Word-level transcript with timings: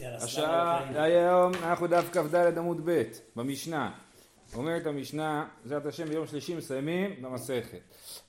השעה 0.00 1.02
היום 1.02 1.52
אנחנו 1.62 1.86
דף 1.86 2.08
כ"ד 2.12 2.58
עמוד 2.58 2.80
ב' 2.84 3.02
במשנה. 3.36 3.90
אומרת 4.54 4.86
המשנה, 4.86 5.46
בעזרת 5.62 5.86
השם 5.86 6.08
ביום 6.08 6.26
שלישי 6.26 6.54
מסיימים 6.54 7.22
במסכת. 7.22 7.80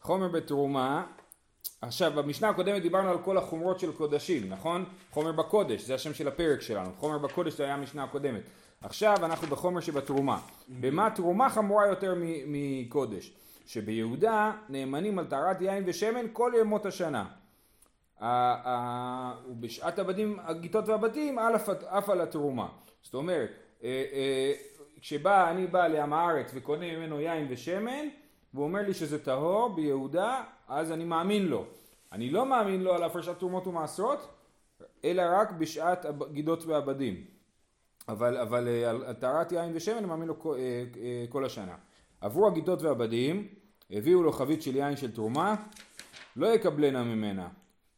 חומר 0.01 0.27
בתרומה, 0.27 1.05
עכשיו 1.81 2.11
במשנה 2.15 2.49
הקודמת 2.49 2.81
דיברנו 2.81 3.09
על 3.09 3.17
כל 3.23 3.37
החומרות 3.37 3.79
של 3.79 3.91
קודשים, 3.91 4.49
נכון? 4.49 4.85
חומר 5.11 5.31
בקודש, 5.31 5.81
זה 5.81 5.95
השם 5.95 6.13
של 6.13 6.27
הפרק 6.27 6.61
שלנו, 6.61 6.89
חומר 6.99 7.17
בקודש 7.17 7.53
זה 7.53 7.63
היה 7.63 7.73
המשנה 7.73 8.03
הקודמת. 8.03 8.41
עכשיו 8.81 9.17
אנחנו 9.25 9.47
בחומר 9.47 9.81
שבתרומה. 9.81 10.39
במה 10.69 11.09
תרומה 11.09 11.49
חמורה 11.49 11.87
יותר 11.87 12.13
מקודש? 12.47 13.33
שביהודה 13.65 14.51
נאמנים 14.69 15.19
על 15.19 15.25
טהרת 15.25 15.61
יין 15.61 15.83
ושמן 15.87 16.25
כל 16.33 16.51
ימות 16.59 16.85
השנה. 16.85 17.25
ובשעת 19.49 19.99
הבדים, 19.99 20.39
הגיטות 20.39 20.87
והבתים, 20.87 21.39
אף 21.87 22.09
על 22.09 22.21
התרומה. 22.21 22.67
זאת 23.01 23.13
אומרת, 23.13 23.49
אה, 23.83 24.03
אה, 24.13 24.53
כשבא, 24.99 25.51
אני 25.51 25.67
בא 25.67 25.87
לעם 25.87 26.13
הארץ 26.13 26.51
וקונה 26.53 26.97
ממנו 26.97 27.21
יין 27.21 27.47
ושמן, 27.49 28.07
והוא 28.53 28.63
אומר 28.63 28.81
לי 28.81 28.93
שזה 28.93 29.23
טהור 29.23 29.75
ביהודה, 29.75 30.43
אז 30.67 30.91
אני 30.91 31.05
מאמין 31.05 31.47
לו. 31.47 31.65
אני 32.11 32.29
לא 32.29 32.45
מאמין 32.45 32.83
לו 32.83 32.93
על 32.93 33.03
הפרשת 33.03 33.39
תרומות 33.39 33.67
ומעשרות, 33.67 34.27
אלא 35.05 35.23
רק 35.31 35.51
בשעת 35.51 36.05
הגידות 36.05 36.65
והבדים. 36.65 37.23
אבל, 38.07 38.37
אבל 38.37 38.67
אה, 38.67 38.89
על 38.89 39.13
טהרת 39.13 39.51
יין 39.51 39.71
ושמן 39.75 39.97
אני 39.97 40.07
מאמין 40.07 40.27
לו 40.27 40.39
כל, 41.29 41.45
השנה. 41.45 41.75
עברו 42.21 42.47
הגידות 42.47 42.81
והבדים, 42.81 43.47
הביאו 43.91 44.23
לו 44.23 44.31
חבית 44.31 44.61
של 44.61 44.75
יין 44.75 44.97
של 44.97 45.11
תרומה, 45.11 45.55
לא 46.35 46.47
יקבלנה 46.47 47.03
ממנה. 47.03 47.47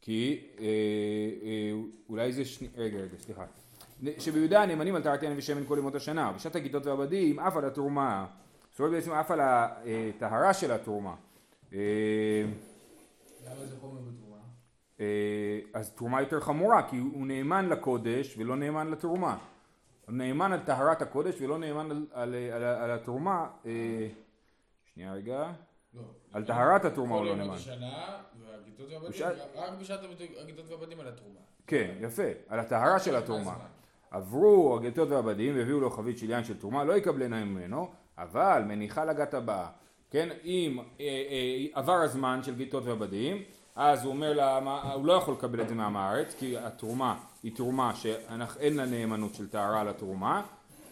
כי 0.06 0.40
אה, 0.58 0.64
אה, 0.64 1.72
אולי 2.08 2.32
זה 2.32 2.44
שני... 2.44 2.68
רגע, 2.76 2.98
רגע, 2.98 3.16
סליחה. 3.18 3.44
שביהודה 4.18 4.62
הנאמנים 4.62 4.94
על 4.94 5.02
טהרת 5.02 5.22
יין 5.22 5.32
ושמן 5.36 5.66
כל 5.66 5.78
ימות 5.78 5.94
השנה, 5.94 6.32
בשעת 6.32 6.56
הגיטות 6.56 6.86
והבדים 6.86 7.40
אף 7.40 7.56
על 7.56 7.64
התרומה, 7.64 8.26
זאת 8.70 8.80
אומרת 8.80 8.92
בעצם 8.92 9.12
אף 9.12 9.30
על 9.30 9.40
הטהרה 9.42 10.54
של 10.54 10.72
התרומה. 10.72 11.14
אה, 11.72 11.78
למה 13.46 13.66
זה 13.66 13.76
חומר 13.80 14.00
בתרומה? 14.00 14.36
אז 15.74 15.90
תרומה 15.90 16.20
יותר 16.20 16.40
חמורה, 16.40 16.88
כי 16.90 16.96
הוא 16.96 17.26
נאמן 17.26 17.68
לקודש 17.68 18.34
ולא 18.38 18.56
נאמן 18.56 18.90
לתרומה. 18.90 19.38
הוא 20.06 20.14
נאמן 20.14 20.52
על 20.52 20.60
טהרת 20.60 21.02
הקודש 21.02 21.40
ולא 21.40 21.58
נאמן 21.58 21.90
על, 21.90 22.06
על, 22.12 22.34
על, 22.52 22.62
על 22.62 22.90
התרומה. 22.90 23.46
שנייה 24.94 25.12
רגע. 25.12 25.52
לא. 25.96 26.02
על 26.32 26.44
טהרת 26.44 26.84
התרומה 26.84 27.14
הוא 27.14 27.24
לא 27.24 27.36
נאמן. 27.36 27.56
רק 29.54 29.72
בשעת 29.80 30.00
הגיטות 30.40 30.70
והבדים 30.70 31.00
על 31.00 31.08
התרומה. 31.08 31.40
כן, 31.66 31.94
יפה, 32.00 32.22
על 32.48 32.58
הטהרה 32.58 32.98
של 32.98 33.16
התרומה. 33.16 33.54
עברו 34.10 34.76
הגיטות 34.76 35.08
והבדים 35.08 35.56
והביאו 35.56 35.80
לו 35.80 35.90
חבית 35.90 36.18
של 36.18 36.30
יין 36.30 36.44
של 36.44 36.58
תרומה, 36.58 36.84
לא 36.84 36.96
יקבלנה 36.96 37.44
ממנו, 37.44 37.88
אבל 38.18 38.62
מניחה 38.66 39.04
לגת 39.04 39.34
הבאה. 39.34 39.68
כן, 40.10 40.28
אם 40.44 40.78
אה, 40.78 41.04
אה, 41.04 41.66
עבר 41.72 41.92
הזמן 41.92 42.40
של 42.42 42.54
גיטות 42.54 42.84
והבדים, 42.84 43.42
אז 43.76 44.04
הוא 44.04 44.12
אומר 44.12 44.32
לה, 44.32 44.58
הוא 44.94 45.06
לא 45.06 45.12
יכול 45.12 45.34
לקבל 45.34 45.60
את 45.60 45.68
זה 45.68 45.74
מעם 45.74 45.96
הארץ, 45.96 46.34
כי 46.38 46.58
התרומה 46.58 47.18
היא 47.42 47.56
תרומה 47.56 47.94
שאין 47.94 48.76
לה 48.76 48.86
נאמנות 48.86 49.34
של 49.34 49.48
טהרה 49.48 49.80
על 49.80 49.88
התרומה, 49.88 50.42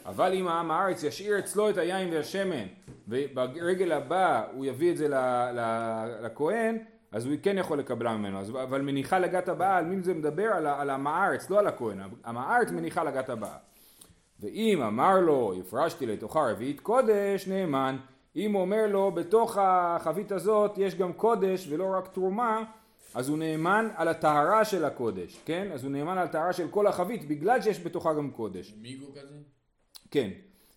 אבל 0.07 0.33
אם 0.35 0.49
העם 0.49 0.71
הארץ 0.71 1.03
ישאיר 1.03 1.39
אצלו 1.39 1.71
את 1.71 1.79
היין 1.79 2.13
והשמן 2.13 2.67
וברגל 3.09 3.93
הבא 3.93 4.47
הוא 4.53 4.65
יביא 4.65 4.91
את 4.91 4.97
זה 4.97 5.09
לכהן 6.23 6.79
אז 7.15 7.27
הוא 7.27 7.35
כן 7.43 7.59
יכול 7.59 7.79
לקבלה 7.79 8.17
ממנו, 8.17 8.39
אז, 8.39 8.51
אבל 8.51 8.81
מניחה 8.81 9.19
לגת 9.19 9.49
הבאה, 9.49 9.77
על 9.77 9.85
מי 9.85 10.03
זה 10.03 10.15
מדבר? 10.15 10.45
על, 10.45 10.67
על 10.67 10.91
עם 10.91 11.07
הארץ, 11.07 11.51
לא 11.51 11.59
על 11.59 11.67
הכהן, 11.67 12.01
עם 12.27 12.37
הארץ 12.37 12.71
מניחה 12.71 13.05
לגת 13.05 13.29
הבאה. 13.29 13.57
ואם 14.41 14.83
אמר 14.83 15.21
לו, 15.21 15.55
הפרשתי 15.61 16.07
לתוכה 16.07 16.51
רביעית 16.51 16.81
קודש, 16.81 17.49
נאמן. 17.49 17.97
אם 18.37 18.53
הוא 18.53 18.63
אומר 18.63 18.87
לו, 18.87 19.11
בתוך 19.11 19.59
החבית 19.61 20.33
הזאת 20.33 20.79
יש 20.79 20.95
גם 20.95 21.13
קודש 21.13 21.69
ולא 21.71 21.95
רק 21.99 22.09
תרומה, 22.09 22.65
אז 23.15 23.29
הוא 23.29 23.39
נאמן 23.39 23.89
על 23.97 24.09
הטהרה 24.09 24.65
של 24.65 24.85
הקודש, 24.85 25.41
כן? 25.45 25.69
אז 25.73 25.85
הוא 25.85 25.93
נאמן 25.93 26.19
על 26.19 26.27
הטהרה 26.27 26.53
של 26.53 26.69
כל 26.69 26.87
החבית, 26.87 27.29
בגלל 27.29 27.63
שיש 27.63 27.81
בתוכה 27.81 28.15
גם 28.15 28.31
קודש. 28.31 28.75
מיגו 28.83 29.07
כזה? 29.13 29.54
כן. 30.15 30.31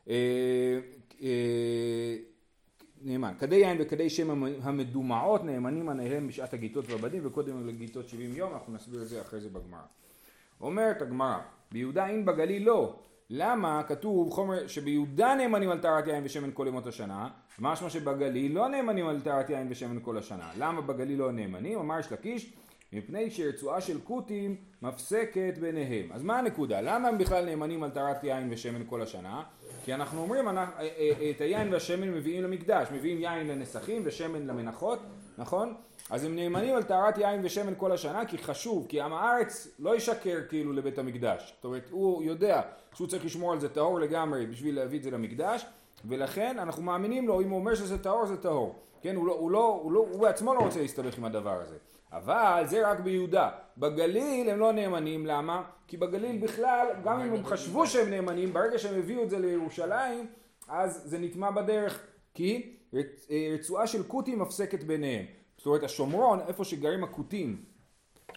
אה, 0.09 0.79
אה, 1.21 2.15
נאמן. 3.01 3.33
כדי 3.39 3.55
יין 3.55 3.77
וכדי 3.79 4.09
שם 4.09 4.43
המדומעות 4.61 5.43
נאמנים 5.43 5.89
עליהם 5.89 6.27
בשעת 6.27 6.53
הגיטות 6.53 6.89
והבדים 6.89 7.21
וקודם 7.25 7.67
לגיטות 7.67 8.09
70 8.09 8.35
יום, 8.35 8.53
אנחנו 8.53 8.73
נסביר 8.73 9.01
את 9.01 9.07
זה 9.07 9.21
אחרי 9.21 9.39
זה 9.39 9.49
בגמרא. 9.49 9.79
אומרת 10.61 11.01
הגמרא, 11.01 11.37
ביהודה 11.71 12.07
אין 12.07 12.25
בגליל 12.25 12.65
לא. 12.65 12.95
למה 13.29 13.83
כתוב 13.87 14.33
חומר 14.33 14.67
שביהודה 14.67 15.35
נאמנים 15.35 15.69
על 15.69 15.79
טהרת 15.79 16.07
יין 16.07 16.25
ושמן 16.25 16.49
כל 16.53 16.65
ימות 16.67 16.87
השנה, 16.87 17.29
משמע 17.59 17.89
שבגליל 17.89 18.55
לא 18.55 18.67
נאמנים 18.67 19.07
על 19.07 19.21
טהרת 19.21 19.49
יין 19.49 19.67
ושמן 19.69 19.97
כל 20.01 20.17
השנה. 20.17 20.49
למה 20.57 20.81
בגליל 20.81 21.19
לא 21.19 21.31
נאמנים? 21.31 21.79
אמר 21.79 21.99
יש 21.99 22.11
לקיש, 22.11 22.53
מפני 22.93 23.31
שרצועה 23.31 23.81
של 23.81 23.99
כותים 24.03 24.55
מפסקת 24.81 25.57
ביניהם. 25.59 26.11
אז 26.11 26.23
מה 26.23 26.39
הנקודה? 26.39 26.81
למה 26.81 27.07
הם 27.07 27.17
בכלל 27.17 27.45
נאמנים 27.45 27.83
על 27.83 27.89
טהרת 27.89 28.23
יין 28.23 28.47
ושמן 28.51 28.81
כל 28.89 29.01
השנה? 29.01 29.43
כי 29.85 29.93
אנחנו 29.93 30.21
אומרים, 30.21 30.47
אה, 30.47 30.53
אה, 30.79 30.87
אה, 30.99 31.29
את 31.29 31.41
היין 31.41 31.73
והשמן 31.73 32.11
מביאים 32.11 32.43
למקדש, 32.43 32.87
מביאים 32.91 33.19
יין 33.19 33.47
לנסכים 33.47 34.01
ושמן 34.05 34.47
למנחות, 34.47 34.99
נכון? 35.37 35.73
אז 36.09 36.23
הם 36.23 36.35
נאמנים 36.35 36.75
על 36.75 36.83
טהרת 36.83 37.17
יין 37.17 37.45
ושמן 37.45 37.73
כל 37.77 37.91
השנה, 37.91 38.25
כי 38.25 38.37
חשוב, 38.37 38.85
כי 38.89 39.01
עם 39.01 39.13
הארץ 39.13 39.67
לא 39.79 39.95
ישקר 39.95 40.37
כאילו 40.49 40.73
לבית 40.73 40.99
המקדש. 40.99 41.53
זאת 41.55 41.65
אומרת, 41.65 41.87
הוא 41.91 42.23
יודע 42.23 42.61
שהוא 42.93 43.07
צריך 43.07 43.25
לשמור 43.25 43.53
על 43.53 43.59
זה 43.59 43.69
טהור 43.69 43.99
לגמרי 43.99 44.45
בשביל 44.45 44.75
להביא 44.75 44.97
את 44.97 45.03
זה 45.03 45.11
למקדש, 45.11 45.65
ולכן 46.05 46.59
אנחנו 46.59 46.83
מאמינים 46.83 47.27
לו, 47.27 47.41
אם 47.41 47.49
הוא 47.49 47.59
אומר 47.59 47.75
שזה 47.75 47.97
טהור, 47.97 48.25
זה 48.25 48.37
טהור. 48.37 48.75
כן, 49.01 49.15
הוא, 49.15 49.27
לא, 49.27 49.33
הוא, 49.33 49.51
לא, 49.51 49.79
הוא, 49.83 49.91
לא, 49.91 50.05
הוא 50.11 50.21
בעצמו 50.21 50.53
לא 50.53 50.59
רוצה 50.59 50.81
להסתבך 50.81 51.17
עם 51.17 51.25
הדבר 51.25 51.61
הזה. 51.61 51.75
אבל 52.11 52.63
זה 52.65 52.91
רק 52.91 52.99
ביהודה. 52.99 53.49
בגליל 53.77 54.49
הם 54.49 54.59
לא 54.59 54.71
נאמנים, 54.71 55.25
למה? 55.25 55.63
כי 55.87 55.97
בגליל 55.97 56.37
בכלל, 56.37 56.87
גם 57.03 57.19
אם 57.19 57.33
הם 57.33 57.45
חשבו 57.45 57.87
שהם 57.87 58.09
נאמנים, 58.09 58.53
ברגע 58.53 58.79
שהם 58.79 58.99
הביאו 58.99 59.23
את 59.23 59.29
זה 59.29 59.39
לירושלים, 59.39 60.27
אז 60.67 61.01
זה 61.05 61.19
נטמע 61.19 61.51
בדרך, 61.51 62.07
כי 62.33 62.75
רצועה 63.53 63.87
של 63.87 64.03
כותים 64.03 64.39
מפסקת 64.39 64.83
ביניהם. 64.83 65.25
זאת 65.57 65.65
אומרת 65.65 65.83
השומרון, 65.83 66.39
איפה 66.47 66.63
שגרים 66.63 67.03
הכותים, 67.03 67.65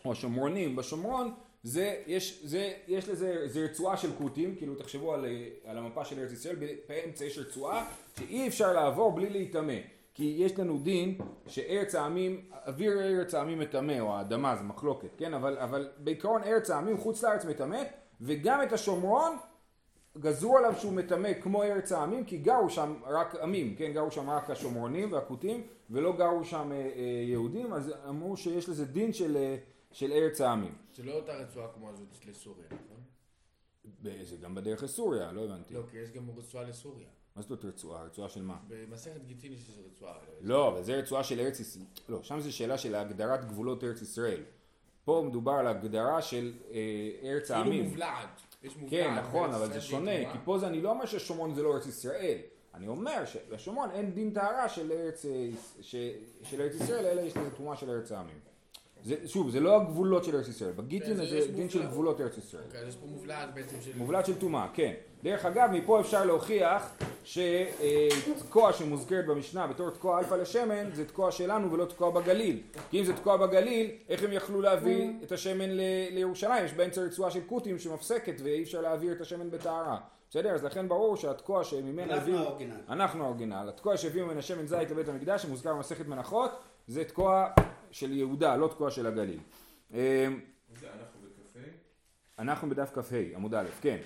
או 0.04 0.12
השומרונים, 0.12 0.76
בשומרון, 0.76 1.34
זה, 1.62 2.02
יש, 2.06 2.40
זה, 2.44 2.72
יש 2.88 3.08
לזה, 3.08 3.48
זה 3.48 3.64
רצועה 3.64 3.96
של 3.96 4.12
כותים, 4.18 4.56
כאילו 4.56 4.74
תחשבו 4.74 5.14
על, 5.14 5.26
על 5.64 5.78
המפה 5.78 6.04
של 6.04 6.18
ארץ 6.18 6.32
ישראל, 6.32 6.56
באמצע 6.88 7.24
יש 7.24 7.38
רצועה 7.38 7.90
שאי 8.18 8.48
אפשר 8.48 8.72
לעבור 8.72 9.12
בלי 9.12 9.30
להיטמא. 9.30 9.74
כי 10.20 10.34
יש 10.38 10.58
לנו 10.58 10.78
דין 10.78 11.18
שארץ 11.46 11.94
העמים, 11.94 12.50
אוויר 12.66 13.00
ארץ 13.00 13.34
העמים 13.34 13.58
מטמא, 13.58 14.00
או 14.00 14.16
האדמה 14.16 14.56
זה 14.56 14.62
מחלוקת, 14.62 15.08
כן? 15.16 15.34
אבל, 15.34 15.58
אבל 15.58 15.90
בעיקרון 15.98 16.42
ארץ 16.42 16.70
העמים 16.70 16.98
חוץ 16.98 17.22
לארץ 17.22 17.44
מטמא, 17.44 17.82
וגם 18.20 18.62
את 18.62 18.72
השומרון 18.72 19.36
גזרו 20.18 20.58
עליו 20.58 20.74
שהוא 20.78 20.92
מטמא 20.92 21.32
כמו 21.42 21.62
ארץ 21.62 21.92
העמים, 21.92 22.24
כי 22.24 22.38
גרו 22.38 22.70
שם 22.70 22.94
רק 23.06 23.34
עמים, 23.34 23.76
כן? 23.76 23.92
גרו 23.92 24.10
שם 24.10 24.30
רק 24.30 24.50
השומרונים 24.50 25.12
והכותים, 25.12 25.66
ולא 25.90 26.16
גרו 26.16 26.44
שם 26.44 26.72
אה, 26.72 26.76
אה, 26.76 27.02
יהודים, 27.28 27.72
אז 27.72 27.92
אמרו 28.08 28.36
שיש 28.36 28.68
לזה 28.68 28.84
דין 28.84 29.12
של, 29.12 29.36
אה, 29.36 29.56
של 29.92 30.12
ארץ 30.12 30.40
העמים. 30.40 30.74
זה 30.94 31.02
לא 31.02 31.12
אותה 31.12 31.32
רצועה 31.32 31.68
כמו 31.68 31.90
הזאת 31.90 32.26
לסוריה, 32.26 32.66
נכון? 32.66 33.00
זה 34.22 34.36
גם 34.36 34.54
בדרך 34.54 34.82
לסוריה, 34.82 35.32
לא 35.32 35.44
הבנתי. 35.44 35.74
לא, 35.74 35.82
כי 35.90 35.96
יש 35.96 36.10
גם 36.10 36.30
רצועה 36.36 36.64
לסוריה. 36.64 37.08
מה 37.36 37.42
זאת 37.42 37.64
רצועה? 37.64 38.02
רצועה 38.02 38.28
של 38.28 38.42
מה? 38.42 38.56
במסכת 38.68 39.24
גיטין 39.26 39.52
יש 39.52 39.68
איזה 39.68 39.80
רצועה. 39.92 40.14
לא, 40.40 40.68
אבל 40.68 40.82
זה 40.82 40.96
רצועה 40.96 41.24
של 41.24 41.40
ארץ 41.40 41.60
ישראל. 41.60 41.84
לא, 42.08 42.22
שם 42.22 42.40
זה 42.40 42.52
שאלה 42.52 42.78
של 42.78 42.94
הגדרת 42.94 43.44
גבולות 43.44 43.84
ארץ 43.84 44.02
ישראל. 44.02 44.42
פה 45.04 45.24
מדובר 45.26 45.52
על 45.52 45.66
הגדרה 45.66 46.22
של 46.22 46.52
אה, 46.70 46.78
ארץ 47.22 47.50
העמים. 47.50 47.72
כאילו 47.72 47.84
מובלעת. 47.84 48.40
כן, 48.90 49.14
נכון, 49.14 49.54
אבל 49.54 49.72
זה 49.72 49.80
שונה. 49.80 50.32
כי 50.32 50.38
פה 50.44 50.58
זה, 50.58 50.66
אני 50.66 50.80
לא 50.80 50.90
אומר 50.90 51.06
ששומרון 51.06 51.54
זה 51.54 51.62
לא 51.62 51.74
ארץ 51.74 51.86
ישראל. 51.86 52.38
אני 52.74 52.88
אומר 52.88 53.24
שלשומרון 53.24 53.90
אין 53.90 54.14
דין 54.14 54.30
טהרה 54.30 54.68
של 54.68 54.92
אה, 54.92 55.10
של 56.42 56.60
ארץ 56.60 56.74
ישראל, 56.74 57.06
אלא 57.06 57.20
יש 57.20 57.36
לזה 57.36 57.50
תרומה 57.50 57.76
של 57.76 57.90
ארץ 57.90 58.12
העמים. 58.12 58.39
זה, 59.04 59.14
שוב, 59.26 59.50
זה 59.50 59.60
לא 59.60 59.76
הגבולות 59.76 60.24
של 60.24 60.36
ארץ 60.36 60.48
ישראל, 60.48 60.72
בגיטין 60.72 61.16
כן, 61.16 61.26
זה 61.26 61.52
דין 61.54 61.68
של 61.68 61.86
גבולות 61.86 62.20
ארץ 62.20 62.38
ישראל. 62.38 62.62
אוקיי, 62.66 62.88
יש 62.88 62.96
פה 62.96 63.06
מובלעת 63.06 63.54
בעצם 63.54 63.76
של... 63.80 63.90
מובלעת 63.96 64.26
של 64.26 64.38
טומאה, 64.38 64.66
כן. 64.74 64.92
דרך 65.22 65.44
אגב, 65.44 65.70
מפה 65.72 66.00
אפשר 66.00 66.24
להוכיח 66.24 66.90
שתקוע 67.24 68.72
שמוזכרת 68.72 69.26
במשנה 69.26 69.66
בתור 69.66 69.90
תקוע 69.90 70.18
אלפא 70.18 70.34
לשמן, 70.34 70.90
זה 70.94 71.04
תקוע 71.04 71.32
שלנו 71.32 71.72
ולא 71.72 71.84
תקוע 71.84 72.10
בגליל. 72.10 72.60
כי 72.90 73.00
אם 73.00 73.04
זה 73.04 73.12
תקוע 73.12 73.36
בגליל, 73.36 73.90
איך 74.08 74.22
הם 74.24 74.32
יכלו 74.32 74.60
להביא 74.60 75.10
את 75.22 75.32
השמן 75.32 75.70
לירושלים? 76.10 76.64
יש 76.64 76.72
באמצע 76.72 77.00
רצועה 77.00 77.30
של 77.30 77.40
כותים 77.46 77.78
שמפסקת 77.78 78.40
ואי 78.44 78.62
אפשר 78.62 78.80
להעביר 78.80 79.12
את 79.12 79.20
השמן 79.20 79.50
בטהרה. 79.50 79.98
בסדר? 80.30 80.54
אז 80.54 80.64
לכן 80.64 80.88
ברור 80.88 81.16
שהתקוע 81.16 81.64
שממנה 81.64 82.14
הביאו... 82.14 82.36
אנחנו 82.36 82.46
ה 82.46 82.49
original. 82.49 82.76
אנחנו 82.88 83.24
ה 83.24 83.29
original. 83.29 83.68
התקוע 83.68 83.96
שהביאו 83.96 84.26
ממנה 84.26 84.42
שמן 84.42 84.66
זית 84.66 84.90
לבית 84.90 85.08
המקדש, 85.08 85.42
שמוזכר 85.42 85.74
במסכת 85.74 86.06
מנחות, 86.06 86.50
זה 86.86 87.04
תקוע 87.04 87.46
של 87.90 88.12
יהודה, 88.12 88.56
לא 88.56 88.68
תקוע 88.68 88.90
של 88.90 89.06
הגליל. 89.06 89.38
אמ, 89.92 89.98
אנחנו 92.38 92.70
בדף 92.70 92.90
כ"ה, 92.94 93.16
עמוד 93.34 93.54
א', 93.54 93.66
כן. 93.80 93.96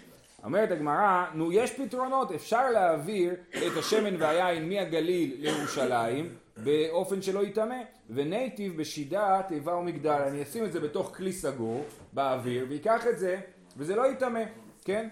אומרת 0.44 0.70
הגמרא, 0.70 1.26
נו 1.34 1.52
יש 1.52 1.72
פתרונות, 1.72 2.32
אפשר 2.32 2.70
להעביר 2.70 3.34
את 3.50 3.76
השמן 3.78 4.22
והיין 4.22 4.68
מהגליל 4.68 5.36
לירושלים 5.38 6.34
באופן 6.56 7.22
שלא 7.22 7.44
יטמא, 7.44 7.82
ונייטיב 8.10 8.80
בשידה, 8.80 9.42
תיבה 9.48 9.74
ומגדל, 9.74 10.22
אני 10.28 10.42
אשים 10.42 10.64
את 10.64 10.72
זה 10.72 10.80
בתוך 10.80 11.16
כלי 11.16 11.32
סגור 11.32 11.84
באוויר, 12.12 12.66
ויקח 12.68 13.06
את 13.06 13.18
זה, 13.18 13.40
וזה 13.76 13.96
לא 13.96 14.06
יטמא, 14.06 14.42
כן? 14.84 15.08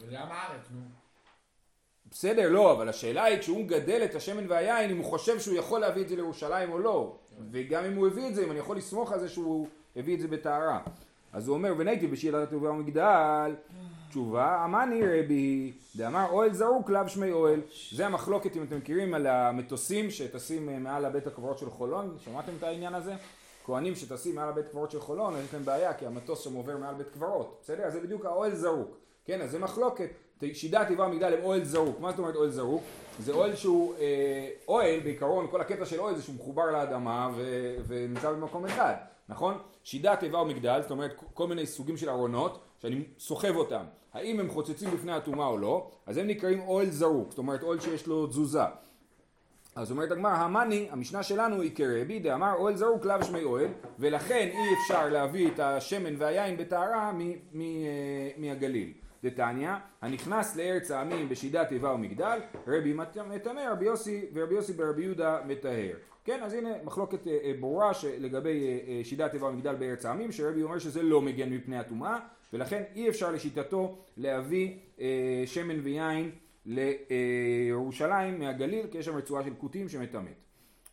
ולמה 0.00 0.34
הארץ, 0.34 0.66
נו? 0.70 0.80
בסדר, 2.10 2.50
לא, 2.50 2.72
אבל 2.72 2.88
השאלה 2.88 3.24
היא 3.24 3.38
כשהוא 3.38 3.64
מגדל 3.64 4.00
את 4.04 4.14
השמן 4.14 4.44
והיין, 4.48 4.90
אם 4.90 4.96
הוא 4.96 5.04
חושב 5.04 5.40
שהוא 5.40 5.56
יכול 5.56 5.80
להביא 5.80 6.02
את 6.02 6.08
זה 6.08 6.16
לירושלים 6.16 6.72
או 6.72 6.78
לא, 6.78 7.16
וגם 7.50 7.84
אם 7.84 7.96
הוא 7.96 8.06
הביא 8.06 8.28
את 8.28 8.34
זה, 8.34 8.44
אם 8.44 8.50
אני 8.50 8.58
יכול 8.58 8.76
לסמוך 8.76 9.12
על 9.12 9.20
זה 9.20 9.28
שהוא 9.28 9.68
הביא 9.96 10.14
את 10.14 10.20
זה 10.20 10.28
בטהרה. 10.28 10.80
אז 11.32 11.48
הוא 11.48 11.56
אומר, 11.56 11.74
ונייטיב 11.78 12.10
בשידת 12.10 12.48
הטובה 12.48 12.70
ומגדל, 12.70 13.54
תשובה, 14.08 14.64
אמני 14.64 15.00
רבי, 15.02 15.72
דאמר 15.96 16.26
אוהל 16.30 16.52
זרוק 16.52 16.90
לאו 16.90 17.08
שמי 17.08 17.32
אוהל. 17.32 17.60
זה 17.92 18.06
המחלוקת 18.06 18.56
אם 18.56 18.62
אתם 18.62 18.76
מכירים 18.76 19.14
על 19.14 19.26
המטוסים 19.26 20.10
שטסים 20.10 20.68
אה, 20.68 20.78
מעל 20.78 21.04
הבית 21.04 21.26
הקברות 21.26 21.58
של 21.58 21.70
חולון, 21.70 22.16
שמעתם 22.24 22.52
את 22.58 22.62
העניין 22.62 22.94
הזה? 22.94 23.14
כהנים 23.64 23.94
שטסים 23.94 24.34
מעל 24.34 24.48
הבית 24.48 24.68
קברות 24.68 24.90
של 24.90 25.00
חולון, 25.00 25.34
יש 25.44 25.54
להם 25.54 25.64
בעיה 25.64 25.94
כי 25.94 26.06
המטוס 26.06 26.44
שם 26.44 26.54
עובר 26.54 26.76
מעל 26.76 26.94
בית 26.94 27.08
קברות, 27.14 27.58
בסדר? 27.62 27.82
אז 27.82 27.92
זה 27.92 28.00
בדיוק 28.00 28.24
האוהל 28.24 28.54
זרוק, 28.54 28.96
כן? 29.24 29.40
אז 29.40 29.50
זה 29.50 29.58
מחלוקת, 29.58 30.10
שידה 30.52 30.84
טבעה 30.84 31.08
מגדל 31.08 31.34
הם 31.34 31.44
אוהל 31.44 31.64
זרוק, 31.64 32.00
מה 32.00 32.10
זאת 32.10 32.18
אומרת 32.18 32.36
אוהל 32.36 32.50
זרוק? 32.50 32.82
זה 33.20 33.32
אוהל 33.32 33.56
שהוא, 33.56 33.94
אה, 33.94 34.50
אוהל 34.68 35.00
בעיקרון, 35.00 35.46
כל 35.50 35.60
הקטע 35.60 35.86
של 35.86 36.00
אוהל 36.00 36.16
זה 36.16 36.22
שהוא 36.22 36.34
מחובר 36.34 36.70
לאדמה 36.70 37.30
ו- 37.36 37.76
ונמצא 37.86 38.32
במקום 38.32 38.66
אחד, 38.66 38.94
נכון? 39.28 39.58
שידה 39.84 40.16
תיבה 40.16 40.38
ומגדל, 40.38 40.78
זאת 40.82 40.90
אומרת 40.90 41.22
כל 41.34 41.46
מיני 41.46 41.66
סוגים 41.66 41.96
של 41.96 42.10
ארונות 42.10 42.60
שאני 42.82 43.02
סוחב 43.18 43.56
אותם, 43.56 43.84
האם 44.12 44.40
הם 44.40 44.50
חוצצים 44.50 44.90
בפני 44.90 45.12
הטומאה 45.12 45.46
או 45.46 45.58
לא, 45.58 45.90
אז 46.06 46.16
הם 46.16 46.26
נקראים 46.26 46.60
אוהל 46.60 46.90
זרוק, 46.90 47.30
זאת 47.30 47.38
אומרת 47.38 47.62
אוהל 47.62 47.80
שיש 47.80 48.06
לו 48.06 48.26
תזוזה. 48.26 48.64
אז 49.76 49.90
אומרת 49.90 50.10
הגמר, 50.10 50.30
המאני, 50.30 50.88
המשנה 50.90 51.22
שלנו 51.22 51.60
היא 51.60 51.76
כרבי, 51.76 52.18
דאמר 52.18 52.54
אוהל 52.58 52.76
זרוק 52.76 53.04
לאו 53.04 53.24
שמי 53.24 53.42
אוהל, 53.42 53.68
ולכן 53.98 54.48
אי 54.52 54.74
אפשר 54.82 55.08
להביא 55.08 55.48
את 55.48 55.60
השמן 55.60 56.14
והיין 56.18 56.56
בטהרה 56.56 57.10
אה, 57.10 58.30
מהגליל. 58.36 58.92
דתניא, 59.24 59.72
הנכנס 60.02 60.56
לארץ 60.56 60.90
העמים 60.90 61.28
בשידת 61.28 61.68
תיבה 61.68 61.92
ומגדל, 61.92 62.38
רבי 62.66 62.92
מטמא, 62.92 63.60
רבי 63.70 63.84
יוסי 63.84 64.26
ורבי 64.34 64.54
יוסי 64.54 64.72
ברבי 64.72 65.02
יהודה 65.02 65.38
מטהר. 65.46 65.94
כן, 66.24 66.40
אז 66.42 66.54
הנה 66.54 66.70
מחלוקת 66.84 67.26
אה, 67.26 67.38
אה, 67.44 67.52
ברורה 67.60 67.92
לגבי 68.18 68.80
שידת 69.02 69.30
תיבה 69.30 69.46
ומגדל 69.46 69.74
בארץ 69.74 70.06
העמים, 70.06 70.32
שרבי 70.32 70.62
אומר 70.62 70.78
שזה 70.78 71.02
לא 71.02 71.22
מגן 71.22 71.50
מפני 71.50 71.78
הטומאה, 71.78 72.18
ולכן 72.54 72.82
אי 72.94 73.08
אפשר 73.08 73.30
לשיטתו 73.30 73.98
להביא 74.16 74.76
אה, 75.00 75.42
שמן 75.46 75.80
ויין 75.82 76.30
לירושלים 76.66 78.38
מהגליל, 78.38 78.86
כי 78.90 78.98
יש 78.98 79.06
שם 79.06 79.16
רצועה 79.16 79.44
של 79.44 79.54
כותים 79.58 79.88
שמטמאת. 79.88 80.44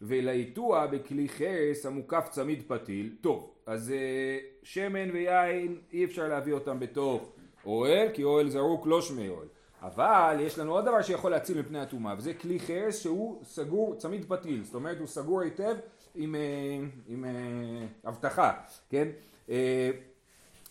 ולעיתוע 0.01 0.87
בכלי 0.87 1.29
חרס 1.29 1.85
המוקף 1.85 2.27
צמיד 2.31 2.63
פתיל, 2.67 3.15
טוב, 3.21 3.53
אז 3.65 3.91
אה, 3.91 4.37
שמן 4.63 5.11
ויין 5.11 5.77
אי 5.93 6.05
אפשר 6.05 6.27
להביא 6.27 6.53
אותם 6.53 6.79
בתוך 6.79 7.31
אוהל, 7.65 8.07
כי 8.13 8.23
אוהל 8.23 8.49
זרוק 8.49 8.87
לא 8.87 9.01
שמי 9.01 9.29
אוהל. 9.29 9.47
אבל 9.81 10.37
יש 10.39 10.59
לנו 10.59 10.71
עוד 10.71 10.85
דבר 10.85 11.01
שיכול 11.01 11.31
להציל 11.31 11.59
מפני 11.59 11.79
הטומאה, 11.79 12.13
וזה 12.17 12.33
כלי 12.33 12.59
חרס 12.59 12.99
שהוא 12.99 13.43
סגור, 13.43 13.95
צמיד 13.95 14.25
פתיל, 14.27 14.63
זאת 14.63 14.75
אומרת 14.75 14.99
הוא 14.99 15.07
סגור 15.07 15.41
היטב 15.41 15.75
עם, 16.15 16.35
אה, 16.35 16.41
עם, 17.07 17.25
עם 17.25 17.25
אבטחה, 18.07 18.51
כן? 18.89 19.07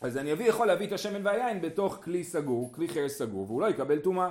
אז 0.01 0.17
אני 0.17 0.33
אביא, 0.33 0.49
יכול 0.49 0.67
להביא 0.67 0.87
את 0.87 0.93
השמן 0.93 1.27
והיין 1.27 1.61
בתוך 1.61 1.99
כלי 2.05 2.25
סגור, 2.25 2.73
כלי 2.73 2.89
חרס 2.89 3.19
סגור, 3.19 3.45
והוא 3.47 3.61
לא 3.61 3.67
יקבל 3.67 3.99
טומאה. 3.99 4.31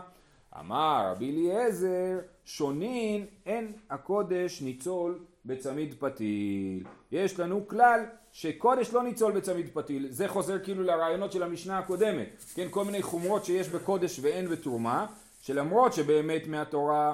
אמר 0.59 1.11
רבי 1.11 1.31
אליעזר, 1.31 2.19
שונין 2.45 3.25
אין 3.45 3.73
הקודש 3.89 4.61
ניצול 4.61 5.19
בצמיד 5.45 5.95
פתיל. 5.99 6.83
יש 7.11 7.39
לנו 7.39 7.67
כלל 7.67 8.05
שקודש 8.31 8.93
לא 8.93 9.03
ניצול 9.03 9.31
בצמיד 9.31 9.69
פתיל, 9.73 10.07
זה 10.09 10.27
חוזר 10.27 10.63
כאילו 10.63 10.83
לרעיונות 10.83 11.31
של 11.31 11.43
המשנה 11.43 11.79
הקודמת, 11.79 12.43
כן, 12.55 12.67
כל 12.69 12.85
מיני 12.85 13.01
חומרות 13.01 13.45
שיש 13.45 13.69
בקודש 13.69 14.19
ואין 14.21 14.49
בתרומה, 14.49 15.05
שלמרות 15.41 15.93
שבאמת 15.93 16.47
מהתורה 16.47 17.13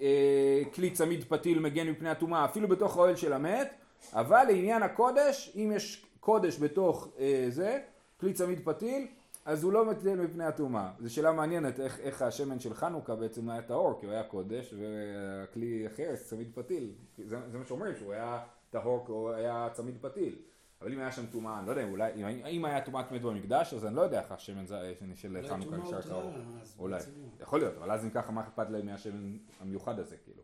אה, 0.00 0.62
כלי 0.74 0.90
צמיד 0.90 1.24
פתיל 1.24 1.58
מגן 1.58 1.88
מפני 1.88 2.10
הטומאה 2.10 2.44
אפילו 2.44 2.68
בתוך 2.68 2.96
האוהל 2.96 3.16
של 3.16 3.32
המת, 3.32 3.74
אבל 4.12 4.44
לעניין 4.48 4.82
הקודש, 4.82 5.52
אם 5.56 5.72
יש 5.76 6.04
קודש 6.20 6.58
בתוך 6.58 7.08
אה, 7.18 7.46
זה, 7.48 7.78
כלי 8.20 8.32
צמיד 8.32 8.60
פתיל, 8.64 9.06
אז 9.44 9.64
הוא 9.64 9.72
לא 9.72 9.90
מטיל 9.90 10.20
מפני 10.20 10.44
הטומאה. 10.44 10.90
זו 11.00 11.14
שאלה 11.14 11.32
מעניינת 11.32 11.80
איך, 11.80 12.00
איך 12.00 12.22
השמן 12.22 12.60
של 12.60 12.74
חנוכה 12.74 13.14
בעצם 13.14 13.50
היה 13.50 13.62
טהור, 13.62 14.00
כי 14.00 14.06
הוא 14.06 14.12
היה 14.12 14.22
קודש, 14.22 14.74
והכלי 14.74 15.86
חרס, 15.96 16.28
צמיד 16.28 16.50
פתיל. 16.54 16.92
זה, 17.18 17.36
זה 17.50 17.58
מה 17.58 17.64
שאומרים, 17.64 17.96
שהוא 17.96 18.12
היה 18.12 18.44
טהור 18.70 19.06
כי 19.06 19.12
הוא 19.12 19.30
היה 19.30 19.68
צמיד 19.72 19.94
פתיל. 20.00 20.36
אבל 20.80 20.92
אם 20.92 20.98
היה 20.98 21.12
שם 21.12 21.26
טומאה, 21.26 21.58
אני 21.58 21.66
לא 21.66 21.70
יודע, 21.72 21.84
אולי, 21.84 22.12
אם, 22.14 22.46
אם 22.46 22.64
היה 22.64 22.84
טומאת 22.84 23.12
מת 23.12 23.22
במקדש, 23.22 23.74
אז 23.74 23.86
אני 23.86 23.96
לא 23.96 24.00
יודע 24.00 24.20
איך 24.20 24.32
השמן 24.32 24.64
של 25.14 25.38
חנוכה 25.48 25.76
נשאר 25.76 26.02
טהור. 26.02 26.32
אולי, 26.78 27.00
יכול 27.40 27.60
להיות, 27.60 27.74
אבל 27.76 27.90
אז 27.90 28.04
אם 28.04 28.10
ככה, 28.10 28.32
מה 28.32 28.40
אכפת 28.40 28.70
להם 28.70 28.86
מהשמן 28.86 29.36
המיוחד 29.60 29.98
הזה, 29.98 30.16
כאילו? 30.16 30.42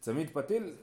צמיד 0.00 0.30
פתיל, 0.30 0.74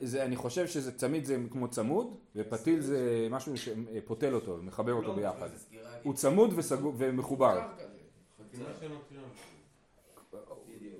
זה, 0.00 0.24
אני 0.24 0.36
חושב 0.36 0.66
שזה 0.66 0.98
צמיד 0.98 1.24
זה 1.24 1.36
כמו 1.50 1.68
צמוד, 1.68 2.16
ופתיל 2.36 2.80
זה 2.80 3.28
משהו 3.30 3.52
שפותל 3.56 4.34
אותו, 4.34 4.58
מחבר 4.62 4.92
אותו 4.92 5.08
לא, 5.08 5.14
ביחד. 5.14 5.48
הוא 6.02 6.14
צמוד 6.14 6.50
וסגור, 6.56 6.94
ומחובר. 6.98 7.60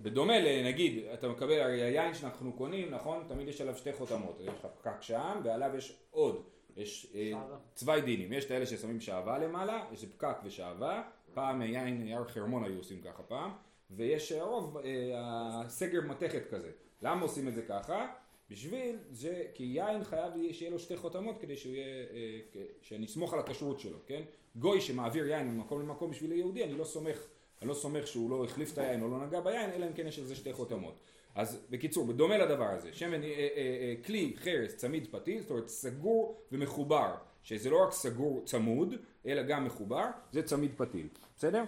בדומה 0.02 0.38
לנגיד, 0.38 1.04
אתה 1.14 1.28
מקבל, 1.28 1.60
הרי 1.60 1.82
היין 1.82 2.14
שאנחנו 2.14 2.52
קונים, 2.52 2.90
נכון? 2.90 3.24
תמיד 3.28 3.48
יש 3.48 3.60
עליו 3.60 3.76
שתי 3.76 3.92
חותמות. 3.92 4.38
יש 4.40 4.48
לך 4.48 4.66
פקק 4.80 5.02
שם, 5.02 5.40
ועליו 5.44 5.76
יש 5.76 6.02
עוד. 6.10 6.42
יש 6.76 7.12
אה, 7.14 7.32
צווי 7.74 8.00
דינים. 8.00 8.32
יש 8.32 8.44
את 8.44 8.50
האלה 8.50 8.66
ששמים 8.66 9.00
שעווה 9.00 9.38
למעלה, 9.38 9.84
יש 9.92 10.04
פקק 10.04 10.36
ושעווה. 10.44 11.02
פעם 11.34 11.62
יין 11.62 12.06
יער 12.06 12.24
חרמון 12.24 12.64
היו 12.64 12.78
עושים 12.78 13.00
ככה 13.00 13.22
פעם. 13.22 13.50
ויש 13.90 14.32
רוב, 14.32 14.78
אה, 14.78 15.62
סגר 15.68 16.00
מתכת 16.00 16.50
כזה. 16.50 16.70
למה 17.02 17.22
עושים 17.22 17.48
את 17.48 17.54
זה 17.54 17.62
ככה? 17.62 18.06
בשביל 18.50 18.96
זה, 19.10 19.43
כי 19.54 19.62
יין 19.62 20.04
חייב 20.04 20.32
שיהיה 20.52 20.70
לו 20.70 20.78
שתי 20.78 20.96
חותמות 20.96 21.38
כדי 21.40 21.56
שהוא 21.56 21.75
יהיה, 21.75 21.87
אה, 21.87 22.62
שאני 22.82 23.06
אסמוך 23.06 23.32
על 23.34 23.38
הכשרות 23.38 23.81
שלו, 23.81 23.98
כן? 24.06 24.22
גוי 24.56 24.81
שמעביר 24.81 25.26
יין 25.28 25.48
ממקום 25.48 25.81
למקום 25.81 26.10
בשביל 26.10 26.32
יהודי, 26.32 26.65
אני 26.65 26.72
לא 26.72 26.84
סומך, 26.84 27.19
אני 27.62 27.69
לא 27.69 27.74
סומך 27.74 28.06
שהוא 28.06 28.31
לא 28.31 28.44
החליף 28.44 28.72
את 28.72 28.79
היין 28.79 29.03
או 29.03 29.08
לא 29.08 29.26
נגע 29.26 29.41
ביין, 29.41 29.70
אלא 29.70 29.86
אם 29.86 29.93
כן 29.93 30.06
יש 30.06 30.19
לזה 30.19 30.36
שתי 30.36 30.53
חותמות. 30.53 31.00
אז 31.34 31.67
בקיצור, 31.70 32.06
בדומה 32.06 32.38
לדבר 32.38 32.69
הזה, 32.69 32.93
שמן, 32.93 33.22
אה, 33.22 33.29
אה, 33.29 33.46
אה, 33.56 33.94
כלי 34.05 34.34
חרס 34.36 34.76
צמיד 34.76 35.06
פתיל, 35.10 35.41
זאת 35.41 35.50
אומרת 35.50 35.69
סגור 35.69 36.41
ומחובר, 36.53 37.15
שזה 37.43 37.70
לא 37.70 37.84
רק 37.84 37.93
סגור 37.93 38.43
צמוד, 38.44 38.94
אלא 39.26 39.43
גם 39.43 39.65
מחובר, 39.65 40.05
זה 40.32 40.43
צמיד 40.43 40.70
פתיל, 40.76 41.08
בסדר? 41.36 41.65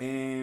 אה, 0.00 0.42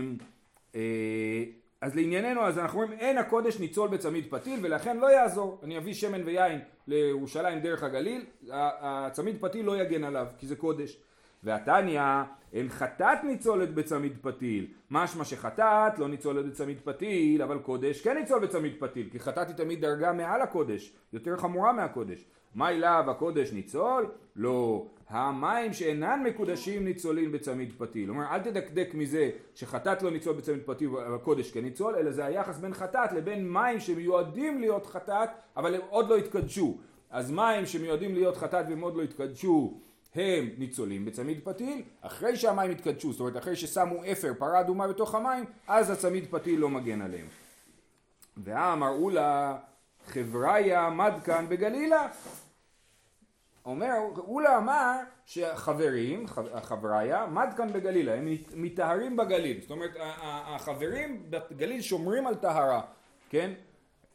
אה, 0.75 1.43
אז 1.81 1.95
לענייננו, 1.95 2.41
אז 2.41 2.59
אנחנו 2.59 2.81
אומרים 2.81 2.99
אין 2.99 3.17
הקודש 3.17 3.59
ניצול 3.59 3.89
בצמיד 3.89 4.25
פתיל 4.29 4.59
ולכן 4.63 4.97
לא 4.97 5.11
יעזור, 5.11 5.59
אני 5.63 5.77
אביא 5.77 5.93
שמן 5.93 6.21
ויין 6.25 6.59
לירושלים 6.87 7.59
דרך 7.59 7.83
הגליל, 7.83 8.25
הצמיד 8.51 9.41
פתיל 9.41 9.65
לא 9.65 9.81
יגן 9.81 10.03
עליו 10.03 10.27
כי 10.37 10.47
זה 10.47 10.55
קודש. 10.55 10.97
והתניא 11.43 12.01
אין 12.53 12.69
חטאת 12.69 13.23
ניצולת 13.23 13.73
בצמיד 13.73 14.17
פתיל, 14.21 14.67
משמע 14.91 15.23
שחטאת 15.23 15.99
לא 15.99 16.07
ניצולת 16.07 16.45
בצמיד 16.45 16.79
פתיל, 16.83 17.41
אבל 17.41 17.59
קודש 17.59 18.01
כן 18.01 18.17
ניצול 18.17 18.39
בצמיד 18.39 18.73
פתיל, 18.79 19.09
כי 19.11 19.19
חטאת 19.19 19.47
היא 19.47 19.55
תמיד 19.55 19.81
דרגה 19.81 20.13
מעל 20.13 20.41
הקודש, 20.41 20.93
יותר 21.13 21.37
חמורה 21.37 21.73
מהקודש. 21.73 22.25
מה 22.55 22.69
אליו 22.69 23.03
הקודש 23.07 23.51
ניצול? 23.51 24.11
לא. 24.35 24.85
המים 25.11 25.73
שאינן 25.73 26.23
מקודשים 26.23 26.85
ניצולים 26.85 27.31
בצמיד 27.31 27.73
פתיל. 27.77 28.05
כלומר, 28.05 28.25
אל 28.31 28.39
תדקדק 28.39 28.89
מזה 28.93 29.29
שחטאת 29.55 30.03
לא 30.03 30.11
ניצול 30.11 30.35
בצמיד 30.35 30.61
פתיל 30.65 30.89
והקודש 30.89 31.51
כן 31.51 31.61
ניצול, 31.61 31.95
אלא 31.95 32.11
זה 32.11 32.25
היחס 32.25 32.57
בין 32.57 32.73
חטאת 32.73 33.11
לבין 33.11 33.53
מים 33.53 33.79
שמיועדים 33.79 34.59
להיות 34.59 34.85
חטאת, 34.85 35.29
אבל 35.57 35.75
הם 35.75 35.81
עוד 35.89 36.09
לא 36.09 36.17
התקדשו. 36.17 36.77
אז 37.09 37.31
מים 37.31 37.65
שמיועדים 37.65 38.13
להיות 38.13 38.37
חטאת 38.37 38.65
והם 38.69 38.81
עוד 38.81 38.95
לא 38.95 39.01
התקדשו, 39.01 39.73
הם 40.15 40.49
ניצולים 40.57 41.05
בצמיד 41.05 41.39
פתיל, 41.43 41.81
אחרי 42.01 42.35
שהמים 42.35 42.71
התקדשו, 42.71 43.11
זאת 43.11 43.19
אומרת 43.19 43.37
אחרי 43.37 43.55
ששמו 43.55 43.95
אפר, 44.11 44.33
פרה 44.37 44.59
אדומה 44.59 44.87
בתוך 44.87 45.15
המים, 45.15 45.45
אז 45.67 45.89
הצמיד 45.89 46.25
פתיל 46.29 46.59
לא 46.59 46.69
מגן 46.69 47.01
עליהם. 47.01 47.27
ואמרו 48.37 49.09
לה 49.09 49.57
חבריה 50.07 50.85
עמד 50.87 51.13
כאן 51.23 51.45
בגלילה 51.49 52.07
אומר, 53.65 53.93
אולה 54.17 54.57
אמר 54.57 54.99
שהחברים, 55.25 56.25
החבריה, 56.53 57.23
עמד 57.23 57.53
כאן 57.57 57.73
בגלילה, 57.73 58.13
הם 58.13 58.27
מטהרים 58.53 59.17
בגליל, 59.17 59.61
זאת 59.61 59.71
אומרת 59.71 59.91
החברים 60.21 61.23
בגליל 61.29 61.81
שומרים 61.81 62.27
על 62.27 62.35
טהרה, 62.35 62.81
כן? 63.29 63.51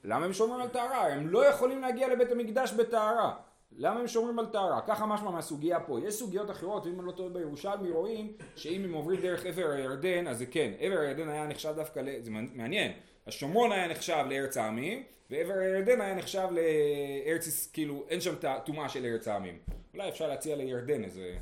למה 0.05 0.27
הם 0.27 0.33
שומרים 0.33 0.61
על 0.61 0.69
טהרה? 0.69 1.07
הם 1.07 1.29
לא 1.29 1.47
יכולים 1.47 1.81
להגיע 1.81 2.09
לבית 2.09 2.33
המקדש 2.33 2.73
בטהרה. 2.73 3.35
למה 3.79 4.01
הם 4.01 4.09
שומרים 4.09 4.39
על 4.39 4.47
טהרה? 4.47 4.81
ככה 4.81 5.07
משמע 5.07 5.31
מהסוגיה 5.31 5.81
פה. 5.81 6.01
יש 6.01 6.15
סוגיות 6.15 6.51
אחרות, 6.51 6.87
אם 6.87 7.01
אני 7.01 7.07
לא 7.07 7.13
טועה 7.13 7.29
בירושלמי 7.29 7.91
רואים 7.91 8.33
שאם 8.57 8.85
הם 8.85 8.93
עוברים 8.93 9.21
דרך 9.21 9.47
עבר 9.47 9.71
הירדן, 9.71 10.27
אז 10.27 10.39
זה 10.39 10.47
כן. 10.47 10.73
עבר 10.79 10.99
הירדן 10.99 11.29
היה 11.29 11.47
נחשב 11.47 11.73
דווקא, 11.77 12.03
זה 12.21 12.31
מעניין. 12.31 12.93
השומרון 13.27 13.73
היה 13.73 13.89
נחשב 13.89 14.25
לארץ 14.31 14.57
העמים, 14.57 15.03
ועבר 15.31 15.55
הירדן 15.55 16.01
היה 16.01 16.15
נחשב 16.15 16.49
לארץ, 16.51 17.71
כאילו, 17.73 18.05
אין 18.09 18.21
שם 18.21 18.35
טומאה 18.65 18.89
של 18.89 19.05
ארץ 19.05 19.29
העמים. 19.29 19.59
אולי 19.95 20.09
אפשר 20.09 20.29
להציע 20.29 20.57
לירדן 20.57 21.05
איזה 21.05 21.37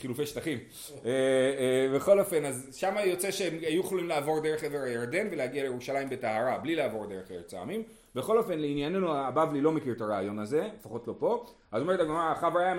חילופי 0.00 0.26
שטחים. 0.26 0.58
אה, 1.04 1.10
אה, 1.10 1.96
בכל 1.96 2.20
אופן, 2.20 2.44
אז 2.44 2.68
שם 2.72 2.94
יוצא 3.04 3.30
שהם 3.30 3.58
היו 3.60 3.80
יכולים 3.80 4.08
לעבור 4.08 4.40
דרך 4.40 4.64
עבר 4.64 4.78
הירדן 4.78 5.28
ולהגיע 5.30 5.62
לירושלים 5.62 6.10
בטהרה, 6.10 6.58
בלי 6.58 6.74
לעבור 6.74 7.06
דרך 7.06 7.30
ארץ 7.30 7.54
העמים. 7.54 7.82
בכל 8.14 8.38
אופן, 8.38 8.58
לענייננו 8.58 9.14
הבבלי 9.14 9.60
לא 9.60 9.72
מכיר 9.72 9.92
את 9.92 10.00
הרעיון 10.00 10.38
הזה, 10.38 10.68
לפחות 10.78 11.08
לא 11.08 11.14
פה. 11.18 11.46
אז 11.72 11.82
אומרת 11.82 12.00
הגמרא, 12.00 12.34
חבריה 12.34 12.74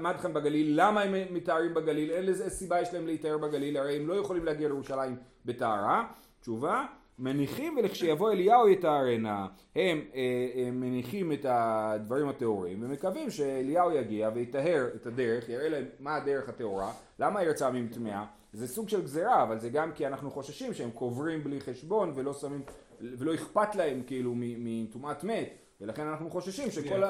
מדכם 0.00 0.34
בגליל, 0.34 0.72
למה 0.74 1.02
הם 1.02 1.14
מתארים 1.30 1.74
בגליל? 1.74 2.10
אין 2.10 2.26
לזה 2.26 2.50
סיבה 2.50 2.80
יש 2.80 2.94
להם 2.94 3.06
להתאר 3.06 3.38
בגליל, 3.38 3.76
הרי 3.76 3.96
הם 3.96 4.08
לא 4.08 4.14
יכולים 4.14 4.44
להגיע 4.44 4.68
לירושלים 4.68 5.16
בטהרה. 5.44 6.04
תשובה, 6.40 6.84
מניחים 7.18 7.76
ולכשיבוא 7.76 8.32
אליהו 8.32 8.68
יטהרנה, 8.68 9.46
הם, 9.76 10.00
אה, 10.14 10.50
הם 10.66 10.80
מניחים 10.80 11.32
את 11.32 11.46
הדברים 11.48 12.28
הטהורים 12.28 12.82
ומקווים 12.82 13.30
שאליהו 13.30 13.92
יגיע 13.92 14.30
ויטהר 14.34 14.88
את 14.96 15.06
הדרך, 15.06 15.48
יראה 15.48 15.68
להם 15.68 15.84
מה 16.00 16.16
הדרך 16.16 16.48
הטהורה, 16.48 16.92
למה 17.18 17.40
ארץ 17.40 17.62
העמים 17.62 17.88
טמאה? 17.88 18.24
זה 18.52 18.68
סוג 18.68 18.88
של 18.88 19.02
גזירה, 19.02 19.42
אבל 19.42 19.58
זה 19.58 19.68
גם 19.68 19.92
כי 19.92 20.06
אנחנו 20.06 20.30
חוששים 20.30 20.74
שהם 20.74 20.90
קוברים 20.90 21.44
בלי 21.44 21.60
חשבון 21.60 22.12
ולא 22.14 22.32
שמים, 22.32 22.62
ולא 23.00 23.34
אכפת 23.34 23.74
להם 23.74 24.02
כאילו 24.06 24.32
מטומאת 24.36 25.24
מת, 25.24 25.58
ולכן 25.80 26.06
אנחנו 26.06 26.30
חוששים 26.30 26.70
שכל 26.70 27.02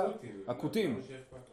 הכותים, 0.47 1.01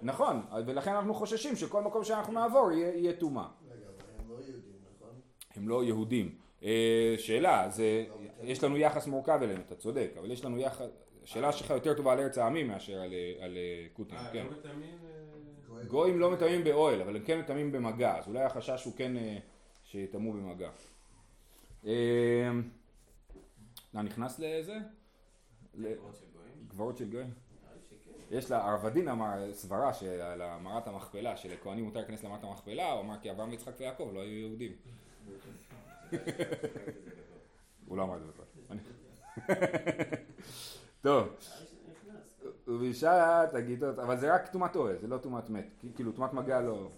נכון, 0.01 0.41
ולכן 0.65 0.91
אנחנו 0.91 1.13
חוששים 1.13 1.55
שכל 1.55 1.81
מקום 1.81 2.03
שאנחנו 2.03 2.33
נעבור 2.33 2.71
יהיה 2.71 3.13
טומאה. 3.13 3.47
רגע, 3.71 3.85
אבל 3.87 4.05
הם 4.19 4.29
לא 4.29 4.35
יהודים, 4.41 4.75
נכון? 4.95 5.13
הם 5.55 5.69
לא 5.69 5.83
יהודים. 5.83 6.48
אה, 6.63 7.15
שאלה, 7.17 7.69
זה, 7.69 8.05
יש 8.43 8.63
לנו 8.63 8.77
יחס 8.77 9.07
מורכב 9.07 9.39
אליהם, 9.41 9.61
אתה 9.61 9.75
צודק, 9.75 10.11
אבל 10.19 10.31
יש 10.31 10.45
לנו 10.45 10.57
יחס, 10.57 10.85
השאלה 11.23 11.51
שלך 11.51 11.69
יותר 11.69 11.93
טובה 11.93 12.13
על 12.13 12.19
ארץ 12.19 12.37
העמים 12.37 12.67
מאשר 12.67 13.01
על, 13.01 13.13
על 13.39 13.57
קוטים, 13.93 14.17
אה, 14.17 14.29
כן. 14.33 14.45
לא 15.69 15.83
גויים 15.83 16.19
לא 16.19 16.31
מטמאים 16.31 16.63
באוהל, 16.63 17.01
אבל 17.01 17.15
הם 17.15 17.23
כן 17.23 17.39
מטמאים 17.39 17.71
במגע, 17.71 18.17
אז 18.17 18.27
אולי 18.27 18.43
החשש 18.43 18.85
הוא 18.85 18.93
כן 18.97 19.17
אה, 19.17 19.37
שיטמאו 19.83 20.33
במגע. 20.33 20.69
אתה 23.91 24.01
נכנס 24.01 24.39
לזה? 24.39 24.77
גברות 26.67 26.97
של 26.97 27.09
גויים? 27.09 27.33
יש 28.31 28.51
לה, 28.51 28.71
ערבדין 28.71 29.07
אמר 29.07 29.53
סברה 29.53 29.91
על 30.21 30.41
מערת 30.61 30.87
המכפלה, 30.87 31.37
שלכהנים 31.37 31.85
מותר 31.85 31.99
להיכנס 31.99 32.23
למערת 32.23 32.43
המכפלה, 32.43 32.91
הוא 32.91 33.01
אמר 33.01 33.15
כי 33.21 33.31
אברהם, 33.31 33.53
יצחק 33.53 33.73
ויעקב 33.79 34.09
לא 34.13 34.19
היו 34.19 34.31
יהודים. 34.31 34.71
הוא 37.87 37.97
לא 37.97 38.03
אמר 38.03 38.17
את 38.17 38.21
זה 38.21 38.27
בכלל. 38.27 38.77
טוב. 41.01 41.27
ובשעת 42.67 43.53
הגיטות, 43.53 43.99
אבל 43.99 44.17
זה 44.17 44.33
רק 44.33 44.47
טומאת 44.47 44.75
אוהל, 44.75 44.97
זה 45.01 45.07
לא 45.07 45.17
טומאת 45.17 45.49
מת, 45.49 45.85
כאילו 45.95 46.11
טומאת 46.11 46.33
מגע 46.33 46.61
לא... 46.61 46.89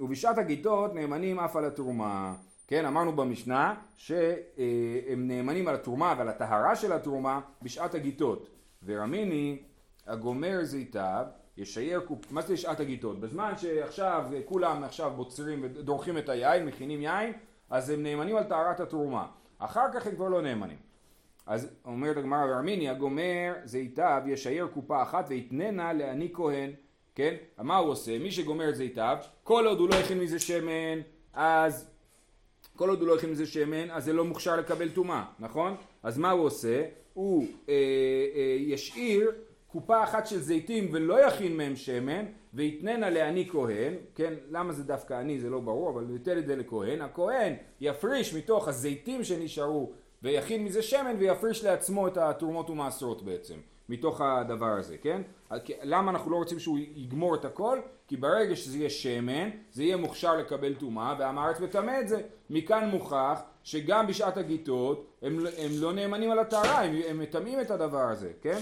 ובשעת 0.00 0.38
הגיטות 0.38 0.94
נאמנים 0.94 1.40
אף 1.40 1.56
על 1.56 1.64
התרומה, 1.64 2.34
כן, 2.66 2.84
אמרנו 2.84 3.12
במשנה 3.12 3.74
שהם 3.96 5.28
נאמנים 5.28 5.68
על 5.68 5.74
התרומה 5.74 6.14
ועל 6.18 6.28
הטהרה 6.28 6.76
של 6.76 6.92
התרומה 6.92 7.40
בשעת 7.62 7.94
הגיטות, 7.94 8.50
ורמיני 8.84 9.62
הגומר 10.06 10.64
זיתיו 10.64 11.26
ישייר 11.56 12.00
קופ... 12.00 12.32
מה 12.32 12.42
זה 12.42 12.56
שעת 12.56 12.80
הגיטות? 12.80 13.20
בזמן 13.20 13.52
שעכשיו 13.56 14.30
כולם 14.44 14.84
עכשיו 14.84 15.12
בוצרים 15.16 15.60
ודורכים 15.62 16.18
את 16.18 16.28
היין, 16.28 16.66
מכינים 16.66 17.02
יין, 17.02 17.32
אז 17.70 17.90
הם 17.90 18.02
נאמנים 18.02 18.36
על 18.36 18.44
טהרת 18.44 18.80
התרומה. 18.80 19.26
אחר 19.58 19.86
כך 19.94 20.06
הם 20.06 20.14
כבר 20.14 20.28
לא 20.28 20.42
נאמנים. 20.42 20.78
אז 21.46 21.70
אומרת 21.84 22.16
הגמרא 22.16 22.46
בארמיני, 22.46 22.88
הגומר 22.88 23.52
זה 23.64 23.78
איתיו 23.78 24.22
ישייר 24.26 24.66
קופה 24.74 25.02
אחת 25.02 25.26
ויתננה 25.28 25.92
לעני 25.92 26.28
כהן, 26.32 26.70
כן? 27.14 27.34
מה 27.58 27.76
הוא 27.76 27.90
עושה? 27.90 28.18
מי 28.18 28.30
שגומר 28.30 28.68
את 28.68 28.76
זיתיו, 28.76 29.18
כל 29.42 29.66
עוד 29.66 29.78
הוא 29.78 29.88
לא 29.88 29.94
הכין 29.94 30.18
מזה 30.18 30.38
שמן, 30.38 31.00
אז 31.34 31.90
כל 32.76 32.88
עוד 32.88 33.00
הוא 33.00 33.08
לא 33.08 33.16
הכין 33.16 33.30
מזה 33.30 33.46
שמן, 33.46 33.90
אז 33.90 34.04
זה 34.04 34.12
לא 34.12 34.24
מוכשר 34.24 34.56
לקבל 34.56 34.88
טומאה, 34.88 35.24
נכון? 35.38 35.76
אז 36.02 36.18
מה 36.18 36.30
הוא 36.30 36.44
עושה? 36.44 36.84
הוא 37.14 37.46
אה, 37.68 37.74
אה, 38.34 38.56
ישאיר 38.58 39.30
קופה 39.66 40.04
אחת 40.04 40.26
של 40.26 40.38
זיתים 40.38 40.88
ולא 40.92 41.26
יכין 41.26 41.56
מהם 41.56 41.76
שמן, 41.76 42.24
ויתננה 42.54 43.10
לעני 43.10 43.48
כהן, 43.48 43.94
כן, 44.14 44.34
למה 44.50 44.72
זה 44.72 44.84
דווקא 44.84 45.14
עני 45.14 45.40
זה 45.40 45.50
לא 45.50 45.60
ברור, 45.60 45.90
אבל 45.90 46.04
הוא 46.04 46.12
ייתן 46.12 46.38
את 46.38 46.46
זה 46.46 46.56
לכהן, 46.56 47.00
הכהן 47.00 47.54
יפריש 47.80 48.34
מתוך 48.34 48.68
הזיתים 48.68 49.24
שנשארו 49.24 49.92
ויכין 50.22 50.64
מזה 50.64 50.82
שמן 50.82 51.16
ויפריש 51.18 51.64
לעצמו 51.64 52.08
את 52.08 52.16
התרומות 52.16 52.70
ומעשרות 52.70 53.22
בעצם, 53.22 53.54
מתוך 53.88 54.20
הדבר 54.20 54.66
הזה, 54.66 54.96
כן? 54.96 55.22
למה 55.82 56.10
אנחנו 56.10 56.30
לא 56.30 56.36
רוצים 56.36 56.58
שהוא 56.58 56.78
יגמור 56.78 57.34
את 57.34 57.44
הכל? 57.44 57.78
כי 58.08 58.16
ברגע 58.16 58.56
שזה 58.56 58.78
יהיה 58.78 58.90
שמן, 58.90 59.50
זה 59.72 59.82
יהיה 59.82 59.96
מוכשר 59.96 60.36
לקבל 60.36 60.74
טומאה, 60.74 61.14
ועם 61.18 61.38
הארץ 61.38 61.60
מטמא 61.60 62.00
את 62.00 62.08
זה. 62.08 62.22
מכאן 62.50 62.88
מוכח 62.88 63.42
שגם 63.64 64.06
בשעת 64.06 64.36
הגיטות 64.36 65.06
הם, 65.22 65.38
הם 65.38 65.70
לא 65.80 65.92
נאמנים 65.92 66.30
על 66.30 66.38
הטהרה, 66.38 66.84
הם, 66.84 66.94
הם 67.08 67.18
מטמאים 67.18 67.60
את 67.60 67.70
הדבר 67.70 68.08
הזה, 68.08 68.32
כן? 68.42 68.58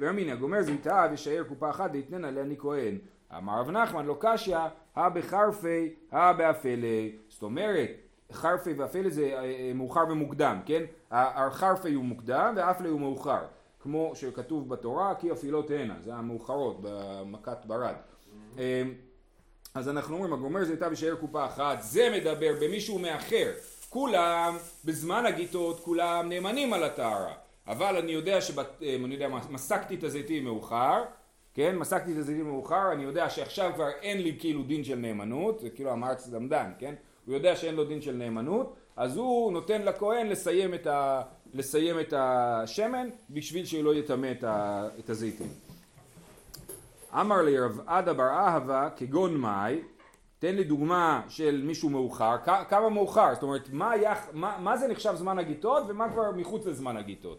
ואמינא 0.00 0.30
אה, 0.30 0.36
גומר 0.36 0.62
זיתה 0.62 1.06
וישאר 1.10 1.44
קופה 1.48 1.70
אחת 1.70 1.90
ויתננה 1.92 2.30
לעני 2.30 2.56
כהן. 2.58 2.98
אמר 3.36 3.60
רב 3.60 3.70
נחמן 3.70 4.06
לא 4.06 4.16
קשיא, 4.20 4.58
הא 4.94 5.08
בחרפי, 5.08 5.94
הא 6.10 6.32
באפלי. 6.32 7.16
זאת 7.28 7.42
אומרת, 7.42 7.90
חרפי 8.32 8.72
ואפלי 8.72 9.10
זה 9.10 9.22
אה, 9.22 9.44
אה, 9.44 9.72
מאוחר 9.74 10.04
ומוקדם, 10.10 10.60
כן? 10.66 10.82
החרפי 11.10 11.94
הוא 11.94 12.04
מוקדם 12.04 12.54
ואפלי 12.56 12.88
הוא 12.88 13.00
מאוחר. 13.00 13.40
כמו 13.80 14.12
שכתוב 14.14 14.68
בתורה, 14.68 15.14
כי 15.14 15.32
אפילות 15.32 15.70
הנה, 15.70 15.94
זה 16.00 16.14
המאוחרות 16.14 16.78
במכת 16.80 17.58
ברד. 17.64 17.94
אז 19.74 19.88
אנחנו 19.88 20.14
אומרים, 20.14 20.32
הגומר 20.32 20.64
זיתה 20.64 20.88
וישאר 20.88 21.14
קופה 21.14 21.46
אחת, 21.46 21.82
זה 21.82 22.08
מדבר 22.16 22.52
במישהו 22.60 22.98
מאחר. 22.98 23.50
כולם, 23.90 24.56
בזמן 24.84 25.26
הגיטות, 25.26 25.80
כולם 25.80 26.28
נאמנים 26.28 26.72
על 26.72 26.84
הטהרה. 26.84 27.43
אבל 27.68 27.96
אני 27.96 28.12
יודע 28.12 28.40
שבת... 28.40 28.66
אה, 28.82 28.96
אני 29.04 29.14
יודע 29.14 29.28
מסקתי 29.50 29.94
את 29.94 30.04
הזיתים 30.04 30.44
מאוחר, 30.44 31.02
כן, 31.54 31.76
מסקתי 31.76 32.12
את 32.12 32.16
הזיתים 32.16 32.46
מאוחר, 32.46 32.92
אני 32.92 33.02
יודע 33.02 33.30
שעכשיו 33.30 33.72
כבר 33.74 33.88
אין 34.02 34.22
לי 34.22 34.36
כאילו 34.38 34.62
דין 34.62 34.84
של 34.84 34.96
נאמנות, 34.96 35.60
זה 35.60 35.70
כאילו 35.70 35.90
המרץ 35.90 36.28
למדן, 36.32 36.70
כן? 36.78 36.94
הוא 37.26 37.34
יודע 37.34 37.56
שאין 37.56 37.74
לו 37.74 37.84
דין 37.84 38.02
של 38.02 38.16
נאמנות, 38.16 38.76
אז 38.96 39.16
הוא 39.16 39.52
נותן 39.52 39.82
לכהן 39.82 40.26
לסיים 40.26 40.74
את, 40.74 40.86
ה... 40.86 41.22
לסיים 41.54 42.00
את 42.00 42.14
השמן 42.16 43.08
בשביל 43.30 43.64
שהוא 43.64 43.84
לא 43.84 43.94
יטמא 43.94 44.32
את, 44.38 44.44
ה... 44.44 44.88
את 44.98 45.10
הזיתים. 45.10 45.48
אמר 47.20 47.42
לי 47.42 47.58
רב 47.58 47.80
עדה 47.86 48.12
בר 48.12 48.30
אהבה 48.30 48.88
כגון 48.96 49.36
מאי, 49.36 49.80
תן 50.38 50.54
לי 50.54 50.64
דוגמה 50.64 51.22
של 51.28 51.62
מישהו 51.64 51.90
מאוחר, 51.90 52.36
כמה 52.68 52.88
מאוחר, 52.88 53.34
זאת 53.34 53.42
אומרת 53.42 53.68
מה, 53.72 53.96
יח... 53.96 54.28
מה, 54.32 54.56
מה 54.60 54.76
זה 54.76 54.88
נחשב 54.88 55.14
זמן 55.14 55.38
הגיטות 55.38 55.82
ומה 55.88 56.12
כבר 56.12 56.30
מחוץ 56.36 56.66
לזמן 56.66 56.96
הגיטות. 56.96 57.38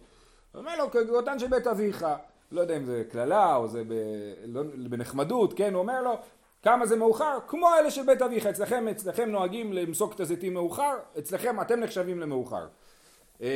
אומר 0.58 0.78
לו, 0.78 0.92
כגאותן 0.92 1.40
של 1.40 1.48
בית 1.48 1.68
אביך. 1.68 2.06
לא 2.52 2.62
יודע 2.62 2.78
אם 2.78 2.86
זה 2.86 3.04
קללה 3.12 3.56
או 3.56 3.68
זה 3.68 3.84
ב... 3.88 3.94
לא... 4.46 4.62
בנחמדות, 4.90 5.54
כן? 5.54 5.74
הוא 5.74 5.82
אומר 5.82 6.02
לו, 6.02 6.14
כמה 6.64 6.86
זה 6.86 6.96
מאוחר? 6.96 7.38
כמו 7.48 7.70
אלה 7.80 7.92
של 7.92 8.06
בית 8.06 8.22
אביך. 8.22 8.46
אצלכם, 8.46 8.88
אצלכם 8.88 9.30
נוהגים 9.30 9.74
למסוק 9.74 10.16
את 10.16 10.20
הזיתים 10.20 10.54
מאוחר, 10.54 10.96
אצלכם 11.20 11.62
אתם 11.62 11.80
נחשבים 11.80 12.20
למאוחר. 12.20 12.68
אמ, 13.42 13.48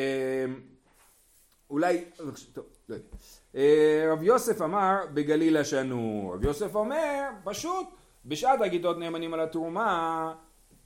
אולי, 1.70 2.06
טוב, 2.54 2.66
לא 2.90 2.96
יודע. 2.96 3.08
אה, 3.56 4.10
רב 4.12 4.24
יוסף 4.24 4.62
אמר 4.62 4.96
בגליל 5.14 5.58
השנור. 5.58 6.34
רב 6.34 6.44
יוסף 6.44 6.76
אומר, 6.76 7.24
פשוט, 7.44 7.88
בשעת 8.26 8.62
הגיטות 8.62 8.98
נאמנים 8.98 9.34
על 9.34 9.40
התרומה. 9.40 10.34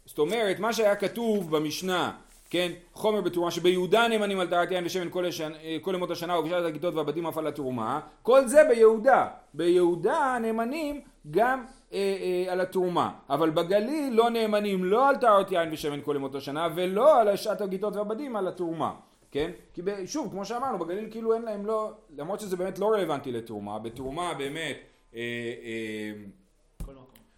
זאת 0.06 0.20
אומרת, 0.20 0.60
מה 0.60 0.74
שהיה 0.74 0.96
כתוב 0.96 1.58
במשנה 1.58 2.18
כן, 2.54 2.72
חומר 2.94 3.22
בתרומה 3.22 3.52
שביהודה 3.52 4.08
נאמנים 4.08 4.40
על 4.40 4.48
טהרת 4.48 4.72
יין 4.72 4.86
ושמן 4.86 5.10
כל, 5.10 5.26
השנ... 5.26 5.52
כל 5.82 5.96
ימות 5.96 6.12
השנה 6.12 6.40
ובשעת 6.40 6.66
הגיטות 6.66 6.94
והבדים 6.94 7.28
אף 7.28 7.38
על 7.38 7.48
התרומה, 7.48 8.00
כל 8.22 8.48
זה 8.48 8.64
ביהודה. 8.70 9.28
ביהודה 9.54 10.38
נאמנים 10.42 11.02
גם 11.32 11.66
אה, 11.94 11.98
אה, 11.98 12.54
על 12.54 12.62
התרומה, 12.62 13.12
אבל 13.30 13.50
בגליל 13.50 14.14
לא 14.14 14.30
נאמנים 14.30 14.86
לא 14.86 15.10
על 15.10 15.16
טהרת 15.16 15.52
יין 15.52 15.74
ושמן 15.74 16.00
כל 16.04 16.16
ימות 16.16 16.36
השנה 16.36 16.68
ולא 16.76 17.22
על 17.22 17.36
שעת 17.36 17.62
הגיטות 17.62 17.96
והבדים 17.96 18.36
על 18.36 18.48
התרומה. 18.48 18.94
כן? 19.32 19.52
כי 19.74 19.82
שוב, 20.06 20.32
כמו 20.32 20.46
שאמרנו, 20.46 20.80
בגליל 20.80 21.08
כאילו 21.12 21.34
אין 21.34 21.42
להם 21.42 21.66
לא, 21.66 21.92
למרות 22.18 22.40
שזה 22.40 22.58
באמת 22.58 22.80
לא 22.80 22.92
רלוונטי 22.94 23.32
לתרומה, 23.32 23.80
בתרומה 23.80 24.34
באמת, 24.34 24.78
אה, 25.16 25.20
אה, 25.20 26.94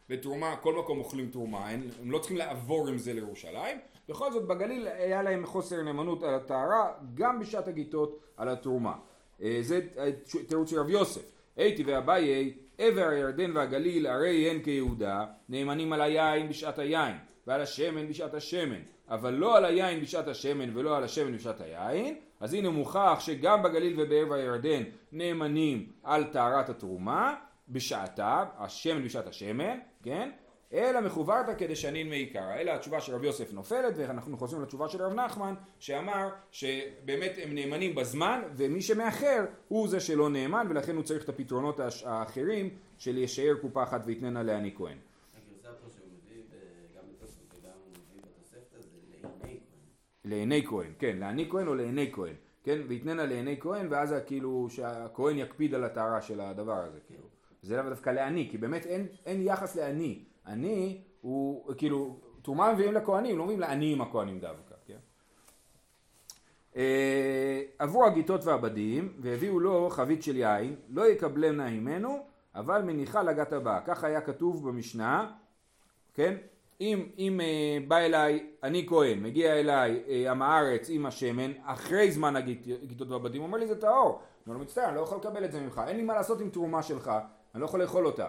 בתרומה, 0.10 0.56
כל 0.56 0.76
מקום 0.80 1.00
אוכלים 1.00 1.30
תרומה, 1.32 1.70
הם, 1.70 1.82
הם 2.02 2.12
לא 2.12 2.20
צריכים 2.20 2.38
לעבור 2.38 2.88
עם 2.88 2.98
זה 2.98 3.14
לירושלים, 3.14 3.78
בכל 4.10 4.32
זאת 4.32 4.48
בגליל 4.48 4.88
היה 4.88 5.24
להם 5.24 5.46
חוסר 5.46 5.82
נאמנות 5.82 6.24
על 6.24 6.34
הטהרה, 6.34 6.92
גם 7.14 7.40
בשעת 7.40 7.68
הגיטות 7.68 8.20
על 8.38 8.50
התרומה. 8.50 8.94
אה, 9.42 9.58
זה 9.62 9.82
תירוץ 10.48 10.70
של 10.70 10.80
רב 10.80 10.90
יוסף. 10.90 11.32
הייתי 11.58 11.84
ואביי, 11.84 12.54
עבר 12.78 13.08
הירדן 13.08 13.58
והגליל 13.58 14.08
הרי 14.08 14.50
הן 14.50 14.62
כיהודה, 14.64 15.26
נאמנים 15.50 15.94
על 15.94 16.02
היין 16.02 16.50
בשעת 16.50 16.80
היין, 16.80 17.16
ועל 17.48 17.62
השמן 17.62 18.08
בשעת 18.08 18.34
השמן, 18.34 18.80
אבל 19.10 19.34
לא 19.34 19.58
על 19.58 19.66
היין 19.66 20.02
בשעת 20.02 20.28
השמן 20.28 20.78
ולא 20.78 20.98
על 20.98 21.04
השמן 21.04 21.36
בשעת 21.36 21.62
היין, 21.62 22.16
אז 22.40 22.54
הנה 22.54 22.70
מוכח 22.70 23.18
שגם 23.20 23.64
בגליל 23.64 24.02
ובערב 24.02 24.32
הירדן 24.32 24.84
נאמנים 25.12 25.86
על 26.04 26.24
טהרת 26.24 26.70
התרומה 26.70 27.36
בשעתה, 27.70 28.44
השמן 28.58 29.04
בשעת 29.04 29.28
השמן, 29.28 29.80
כן? 30.04 30.30
אלא 30.76 31.02
מחוברתא 31.02 31.54
כדשנין 31.58 32.10
מעיקרא. 32.10 32.56
אלא 32.56 32.72
התשובה 32.72 33.02
של 33.02 33.16
רבי 33.16 33.28
יוסף 33.28 33.54
נופלת, 33.54 33.94
ואנחנו 33.98 34.38
חוזרים 34.38 34.62
לתשובה 34.62 34.90
של 34.90 35.02
רב 35.02 35.14
נחמן, 35.14 35.54
שאמר 35.80 36.30
שבאמת 36.52 37.32
הם 37.44 37.56
נאמנים 37.56 37.96
בזמן, 37.96 38.42
ומי 38.56 38.82
שמאחר 38.82 39.46
הוא 39.68 39.88
זה 39.88 40.00
שלא 40.00 40.30
נאמן, 40.30 40.68
ולכן 40.70 40.96
הוא 40.96 41.04
צריך 41.04 41.24
את 41.24 41.30
הפתרונות 41.30 41.80
האחרים 42.06 42.70
של 42.98 43.18
ישאר 43.18 43.54
קופה 43.62 43.84
אחת 43.84 44.02
ויתננה 44.06 44.44
לעני 44.44 44.76
כהן. 44.76 44.98
לעיני 50.26 50.66
כהן, 50.68 50.92
כן, 51.00 51.18
לעני 51.20 51.50
כהן 51.50 51.68
או 51.68 51.76
לעיני 51.76 52.12
כהן, 52.14 52.34
כן, 52.64 52.82
ויתננה 52.88 53.26
לעיני 53.26 53.58
כהן, 53.60 53.88
ואז 53.90 54.16
כאילו 54.26 54.68
שהכהן 54.70 55.38
יקפיד 55.38 55.74
על 55.74 55.84
הטהרה 55.84 56.22
של 56.22 56.42
הדבר 56.42 56.78
הזה, 56.78 57.00
כאילו. 57.08 57.24
זה 57.62 57.78
לאו 57.78 57.90
דווקא 57.90 58.10
לעני, 58.10 58.48
כי 58.52 58.58
באמת 58.58 58.86
אין, 58.86 59.08
אין 59.26 59.42
יחס 59.42 59.76
לעני. 59.76 60.20
עני 60.48 61.02
הוא, 61.22 61.74
כאילו, 61.78 62.20
תרומה 62.42 62.74
מביאים 62.74 62.94
לכהנים, 62.94 63.38
לא 63.38 63.44
מביאים 63.44 63.60
לעניים 63.60 64.02
הכהנים 64.02 64.40
דווקא, 64.40 64.76
כן? 64.88 64.98
אה, 66.76 67.62
עברו 67.80 68.06
הגיטות 68.06 68.46
והבדים, 68.46 69.14
והביאו 69.20 69.60
לו 69.60 69.90
חבית 69.90 70.24
של 70.24 70.36
יין, 70.36 70.76
לא 70.90 71.08
יקבלנה 71.08 71.70
ממנו, 71.70 72.18
אבל 72.56 72.82
מניחה 72.82 73.24
לגת 73.24 73.54
הבאה. 73.54 73.82
כך 73.86 74.04
היה 74.04 74.22
כתוב 74.22 74.70
במשנה, 74.70 75.32
כן? 76.14 76.36
אם, 76.82 77.06
אם 77.18 77.42
אה, 77.42 77.78
בא 77.88 77.98
אליי, 77.98 78.46
אני 78.64 78.86
כהן, 78.88 79.24
מגיע 79.24 79.60
אליי 79.60 80.04
אה, 80.08 80.32
עם 80.32 80.42
הארץ 80.42 80.90
עם 80.90 81.06
השמן, 81.06 81.52
אחרי 81.64 82.12
זמן 82.12 82.36
הגיטות 82.36 83.10
והבדים, 83.10 83.42
אומר 83.42 83.58
לי 83.58 83.68
זה 83.68 83.82
טהור. 83.82 84.22
אני 84.48 84.54
לו 84.54 84.60
מצטער, 84.60 84.88
אני 84.88 84.96
לא 84.96 85.02
יכול 85.02 85.18
לקבל 85.18 85.46
את 85.46 85.52
זה 85.52 85.62
ממך, 85.62 85.82
אין 85.88 85.98
לי 85.98 86.04
מה 86.04 86.14
לעשות 86.14 86.42
עם 86.42 86.50
תרומה 86.50 86.84
שלך, 86.84 87.12
אני 87.54 87.62
לא 87.62 87.66
יכול 87.66 87.82
לאכול 87.82 88.06
אותה. 88.06 88.28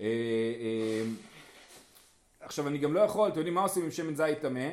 אה, 0.00 0.04
אה, 0.04 1.02
עכשיו 2.46 2.68
אני 2.68 2.78
גם 2.78 2.94
לא 2.94 3.00
יכול, 3.00 3.28
אתם 3.28 3.38
יודעים 3.38 3.54
מה 3.54 3.62
עושים 3.62 3.84
עם 3.84 3.90
שמן 3.90 4.14
זית 4.14 4.40
טמא? 4.40 4.68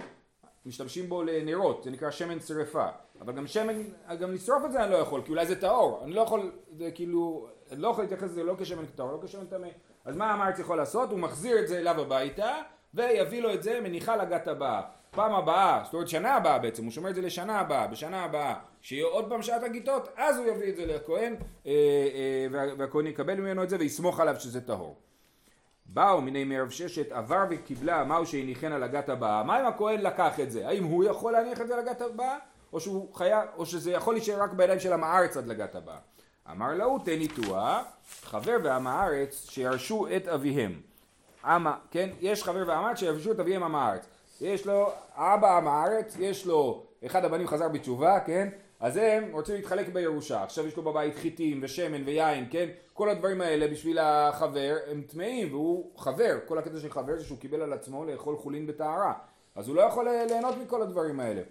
משתמשים 0.65 1.09
בו 1.09 1.23
לנרות, 1.23 1.83
זה 1.83 1.91
נקרא 1.91 2.11
שמן 2.11 2.39
שרפה. 2.39 2.85
אבל 3.21 3.33
גם 3.33 3.47
שמן, 3.47 3.83
גם 4.19 4.33
לשרוף 4.33 4.65
את 4.65 4.71
זה 4.71 4.83
אני 4.83 4.91
לא 4.91 4.97
יכול, 4.97 5.21
כי 5.21 5.31
אולי 5.31 5.45
זה 5.45 5.61
טהור. 5.61 6.01
אני 6.03 6.13
לא 6.13 6.21
יכול, 6.21 6.51
זה 6.71 6.91
כאילו, 6.91 7.47
אני 7.71 7.81
לא 7.81 7.87
יכול 7.87 8.03
להתייחס 8.03 8.23
לזה 8.23 8.43
לא 8.43 8.55
כשמן 8.59 8.85
טהור, 8.85 9.11
לא 9.11 9.19
כשמן 9.23 9.45
טמא. 9.45 9.67
אז 10.05 10.15
מה 10.15 10.33
המארץ 10.33 10.59
יכול 10.59 10.77
לעשות? 10.77 11.11
הוא 11.11 11.19
מחזיר 11.19 11.59
את 11.59 11.67
זה 11.67 11.79
אליו 11.79 12.01
הביתה, 12.01 12.53
ויביא 12.93 13.41
לו 13.41 13.53
את 13.53 13.63
זה 13.63 13.79
מניחה 13.83 14.15
לגת 14.15 14.47
הבאה. 14.47 14.81
פעם 15.11 15.33
הבאה, 15.33 15.81
זאת 15.83 15.93
אומרת 15.93 16.07
שנה 16.07 16.35
הבאה 16.35 16.59
בעצם, 16.59 16.83
הוא 16.83 16.91
שומר 16.91 17.09
את 17.09 17.15
זה 17.15 17.21
לשנה 17.21 17.59
הבאה, 17.59 17.87
בשנה 17.87 18.23
הבאה, 18.23 18.55
שיהיה 18.81 19.05
עוד 19.05 19.29
פעם 19.29 19.41
שעת 19.41 19.63
הגיטות, 19.63 20.09
אז 20.15 20.37
הוא 20.37 20.45
יביא 20.45 20.69
את 20.69 20.75
זה 20.75 20.85
לכהן, 20.85 21.35
אה, 21.65 21.71
אה, 21.71 22.73
והכהן 22.77 23.07
יקבל 23.07 23.35
ממנו 23.35 23.63
את 23.63 23.69
זה 23.69 23.77
ויסמוך 23.79 24.19
עליו 24.19 24.35
שזה 24.39 24.61
טהור. 24.61 24.97
באו 25.93 26.21
מיני 26.21 26.43
מערב 26.43 26.69
ששת 26.69 27.11
עבר 27.11 27.43
וקיבלה 27.49 28.03
מהו 28.03 28.25
שהניחן 28.25 28.71
על 28.71 28.83
הגת 28.83 29.09
הבאה. 29.09 29.43
מה 29.43 29.61
אם 29.61 29.65
הכהן 29.65 30.01
לקח 30.01 30.39
את 30.39 30.51
זה? 30.51 30.67
האם 30.67 30.83
הוא 30.83 31.03
יכול 31.03 31.31
להניח 31.31 31.61
את 31.61 31.67
זה 31.67 31.75
לגת 31.75 32.01
הבאה? 32.01 32.37
או, 32.73 32.79
חייב, 33.13 33.49
או 33.57 33.65
שזה 33.65 33.91
יכול 33.91 34.13
להישאר 34.13 34.43
רק 34.43 34.53
בידיים 34.53 34.79
של 34.79 34.93
עם 34.93 35.03
הארץ 35.03 35.37
עד 35.37 35.47
לגת 35.47 35.75
הבאה? 35.75 35.97
אמר 36.51 36.73
להו 36.73 36.99
תן 36.99 37.11
איתוה 37.11 37.83
חבר 38.23 38.57
ועם 38.63 38.87
הארץ 38.87 39.49
שירשו 39.49 40.07
את 40.15 40.27
אביהם. 40.27 40.81
אמה, 41.45 41.77
כן 41.91 42.09
יש 42.21 42.43
חבר 42.43 42.63
ועם 42.67 42.85
הארץ 42.85 42.97
שירשו 42.97 43.31
את 43.31 43.39
אביהם 43.39 43.63
עם 43.63 43.75
הארץ. 43.75 44.05
יש 44.41 44.67
לו 44.67 44.91
אבא 45.15 45.57
עם 45.57 45.67
הארץ 45.67 46.15
יש 46.19 46.45
לו 46.45 46.83
אחד 47.05 47.25
הבנים 47.25 47.47
חזר 47.47 47.69
בתשובה 47.69 48.19
כן 48.19 48.49
אז 48.83 48.97
הם 48.97 49.23
רוצים 49.31 49.55
להתחלק 49.55 49.89
בירושה, 49.89 50.43
עכשיו 50.43 50.67
יש 50.67 50.77
לו 50.77 50.83
בבית 50.83 51.15
חיטים 51.15 51.59
ושמן 51.61 52.03
ויין, 52.05 52.45
כן? 52.49 52.69
כל 52.93 53.09
הדברים 53.09 53.41
האלה 53.41 53.67
בשביל 53.67 53.97
החבר 53.99 54.77
הם 54.91 55.01
טמאים 55.01 55.53
והוא 55.53 55.91
חבר, 55.97 56.37
כל 56.45 56.57
הקטע 56.57 56.79
של 56.79 56.89
חבר 56.89 57.17
זה 57.17 57.25
שהוא 57.25 57.37
קיבל 57.37 57.61
על 57.61 57.73
עצמו 57.73 58.05
לאכול 58.05 58.37
חולין 58.37 58.67
בטהרה, 58.67 59.13
אז 59.55 59.67
הוא 59.67 59.75
לא 59.75 59.81
יכול 59.81 60.07
ליהנות 60.09 60.55
מכל 60.57 60.81
הדברים 60.81 61.19
האלה. 61.19 61.41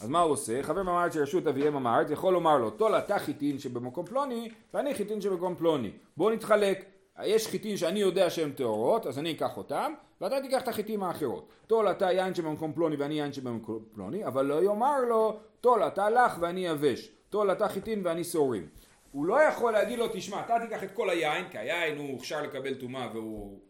אז 0.00 0.08
מה 0.08 0.20
הוא 0.20 0.32
עושה? 0.32 0.62
חבר 0.62 0.82
ממערת 0.82 1.12
של 1.12 1.22
רשות 1.22 1.46
אביהם 1.46 1.74
ממערת 1.74 2.10
יכול 2.10 2.32
לומר 2.32 2.58
לו, 2.58 2.70
טול 2.70 2.94
אתה 2.94 3.18
חיטין 3.18 3.58
שבמקום 3.58 4.06
פלוני 4.06 4.48
ואני 4.74 4.94
חיטין 4.94 5.20
שבמקום 5.20 5.54
פלוני, 5.54 5.90
בוא 6.16 6.30
נתחלק. 6.30 6.84
יש 7.24 7.46
חיטין 7.46 7.76
שאני 7.76 8.00
יודע 8.00 8.30
שהן 8.30 8.50
טהורות, 8.50 9.06
אז 9.06 9.18
אני 9.18 9.32
אקח 9.32 9.56
אותם, 9.56 9.92
ואתה 10.20 10.40
תיקח 10.40 10.62
את 10.62 10.68
החיטים 10.68 11.02
האחרות. 11.02 11.48
טול 11.66 11.90
אתה 11.90 12.12
יין 12.12 12.34
שבמקום 12.34 12.72
פלוני 12.72 12.96
ואני 12.96 13.14
יין 13.14 13.32
שבמקום 13.32 13.78
פלוני, 13.94 14.26
אבל 14.26 14.44
לא 14.44 14.62
יאמר 14.62 15.00
לו, 15.08 15.36
טול 15.66 15.86
אתה 15.86 16.10
לך 16.10 16.32
ואני 16.40 16.66
יבש, 16.66 17.10
טול 17.30 17.52
אתה 17.52 17.68
חיטין 17.68 18.06
ואני 18.06 18.24
סורים. 18.24 18.68
הוא 19.12 19.26
לא 19.26 19.42
יכול 19.42 19.72
להגיד 19.72 19.98
לו, 19.98 20.08
תשמע, 20.12 20.40
אתה 20.40 20.56
תיקח 20.60 20.84
את 20.84 20.90
כל 20.94 21.10
היין, 21.10 21.48
כי 21.50 21.58
היין 21.58 21.98
הוא 21.98 22.10
הוכשר 22.10 22.42
לקבל 22.42 22.74
טומאה 22.74 23.08
והוא 23.12 23.60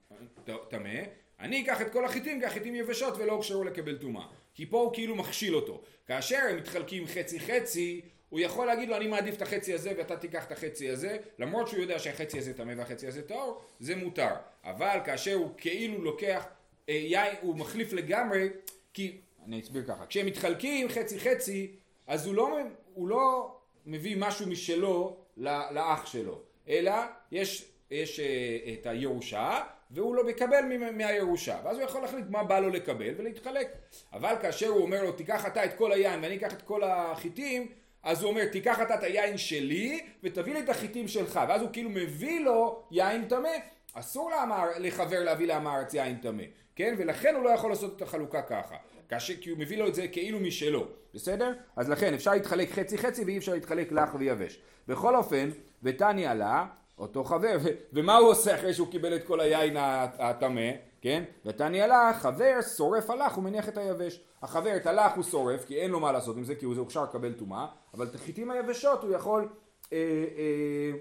טמא, 0.68 0.98
אני 1.40 1.62
אקח 1.62 1.82
את 1.82 1.92
כל 1.92 2.04
החיטים, 2.04 2.40
כי 2.40 2.46
החיטים 2.46 2.74
יבשות 2.74 3.14
ולא 3.18 3.32
הוכשרו 3.32 3.64
לקבל 3.64 3.98
טומאה. 3.98 4.26
כי 4.54 4.66
פה 4.66 4.80
הוא 4.80 4.94
כאילו 4.94 5.16
מכשיל 5.16 5.56
אותו. 5.56 5.82
כאשר 6.06 6.38
הם 6.50 6.56
מתחלקים 6.56 7.06
חצי 7.06 7.40
חצי, 7.40 8.00
הוא 8.28 8.40
יכול 8.40 8.66
להגיד 8.66 8.88
לו 8.88 8.96
אני 8.96 9.06
מעדיף 9.06 9.36
את 9.36 9.42
החצי 9.42 9.74
הזה 9.74 9.92
ואתה 9.98 10.16
תיקח 10.16 10.46
את 10.46 10.52
החצי 10.52 10.90
הזה, 10.90 11.16
למרות 11.38 11.68
שהוא 11.68 11.80
יודע 11.80 11.98
שהחצי 11.98 12.38
הזה 12.38 12.54
טמא 12.54 12.72
והחצי 12.76 13.06
הזה 13.06 13.22
טהור, 13.22 13.60
זה 13.80 13.96
מותר. 13.96 14.34
אבל 14.64 14.98
כאשר 15.04 15.34
הוא 15.34 15.50
כאילו 15.56 16.04
לוקח 16.04 16.46
אה, 16.88 16.94
יין, 16.94 17.34
הוא 17.40 17.56
מחליף 17.56 17.92
לגמרי, 17.92 18.48
כי, 18.94 19.16
אני 19.46 19.60
אסביר 19.60 19.84
ככה, 19.88 20.06
כשהם 20.06 20.26
מתחלקים 20.26 20.88
חצי 20.88 21.20
חצי, 21.20 21.76
אז 22.06 22.26
הוא 22.26 22.34
לא, 22.34 22.58
הוא 22.94 23.08
לא 23.08 23.56
מביא 23.86 24.16
משהו 24.18 24.46
משלו 24.46 25.16
לאח 25.36 26.06
שלו, 26.06 26.40
אלא 26.68 26.92
יש, 27.32 27.72
יש 27.90 28.20
אה, 28.20 28.72
את 28.72 28.86
הירושה, 28.86 29.60
והוא 29.90 30.14
לא 30.14 30.24
מקבל 30.24 30.90
מהירושה, 30.92 31.58
ואז 31.64 31.76
הוא 31.76 31.84
יכול 31.84 32.02
להחליט 32.02 32.24
מה 32.30 32.44
בא 32.44 32.58
לו 32.58 32.68
לקבל 32.68 33.14
ולהתחלק. 33.16 33.68
אבל 34.12 34.34
כאשר 34.42 34.68
הוא 34.68 34.82
אומר 34.82 35.02
לו 35.02 35.12
תיקח 35.12 35.46
אתה 35.46 35.64
את 35.64 35.74
כל 35.76 35.92
היין 35.92 36.22
ואני 36.22 36.36
אקח 36.36 36.52
את 36.52 36.62
כל 36.62 36.84
החיטים, 36.84 37.68
אז 38.02 38.22
הוא 38.22 38.30
אומר 38.30 38.44
תיקח 38.44 38.80
אתה 38.82 38.94
את 38.94 39.02
היין 39.02 39.38
שלי 39.38 40.00
ותביא 40.22 40.54
לי 40.54 40.60
את 40.60 40.68
החיטים 40.68 41.08
שלך 41.08 41.40
ואז 41.48 41.62
הוא 41.62 41.70
כאילו 41.72 41.90
מביא 41.90 42.40
לו 42.40 42.82
יין 42.90 43.28
טמא. 43.28 43.48
אסור 43.92 44.30
לאמר, 44.30 44.64
לחבר 44.78 45.24
להביא 45.24 45.46
לעם 45.46 45.66
הארץ 45.66 45.94
יין 45.94 46.16
טמא 46.16 46.42
כן? 46.76 46.94
ולכן 46.98 47.34
הוא 47.34 47.44
לא 47.44 47.50
יכול 47.50 47.70
לעשות 47.70 47.96
את 47.96 48.02
החלוקה 48.02 48.42
ככה. 48.42 48.76
כאשר 49.08 49.34
כי 49.40 49.50
הוא 49.50 49.58
מביא 49.58 49.78
לו 49.78 49.88
את 49.88 49.94
זה 49.94 50.08
כאילו 50.08 50.40
משלו. 50.40 50.86
בסדר? 51.14 51.52
אז 51.76 51.90
לכן 51.90 52.14
אפשר 52.14 52.30
להתחלק 52.30 52.70
חצי 52.70 52.98
חצי 52.98 53.24
ואי 53.24 53.38
אפשר 53.38 53.52
להתחלק 53.52 53.92
לך 53.92 54.14
ויבש. 54.18 54.60
בכל 54.88 55.16
אופן 55.16 55.50
ותניא 55.82 56.32
לה 56.32 56.66
אותו 56.98 57.24
חבר. 57.24 57.58
ומה 57.92 58.16
הוא 58.16 58.28
עושה 58.30 58.54
אחרי 58.54 58.74
שהוא 58.74 58.90
קיבל 58.90 59.16
את 59.16 59.26
כל 59.26 59.40
היין 59.40 59.76
הטמא? 60.18 60.70
כן? 61.00 61.24
ותניא 61.46 61.86
לה 61.86 62.12
חבר 62.14 62.58
שורף 62.76 63.10
הלך 63.10 63.38
ומניח 63.38 63.68
את 63.68 63.78
היבש. 63.78 64.20
החבר 64.42 64.76
את 64.76 64.86
הלך 64.86 65.12
הוא 65.16 65.24
שורף 65.24 65.64
כי 65.64 65.76
אין 65.80 65.90
לו 65.90 66.00
מה 66.00 66.12
לעשות 66.12 66.36
עם 66.36 66.44
זה 66.44 66.54
כי 66.54 66.64
הוא 66.64 66.74
הוכשר 66.74 67.02
לקבל 67.04 67.32
טומאה. 67.32 67.66
אבל 67.94 68.06
את 68.06 68.14
החיטים 68.14 68.50
היבשות 68.50 69.02
הוא 69.02 69.12
יכול 69.12 69.48
אה, 69.92 69.98
אה, 70.38 70.98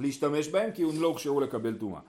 להשתמש 0.00 0.48
בהם 0.48 0.70
כי 0.72 0.82
הם 0.82 1.02
לא 1.02 1.06
הוכשרו 1.06 1.40
לקבל 1.40 1.74
טומאה. 1.74 2.00
אה, 2.00 2.04
אה, 2.04 2.08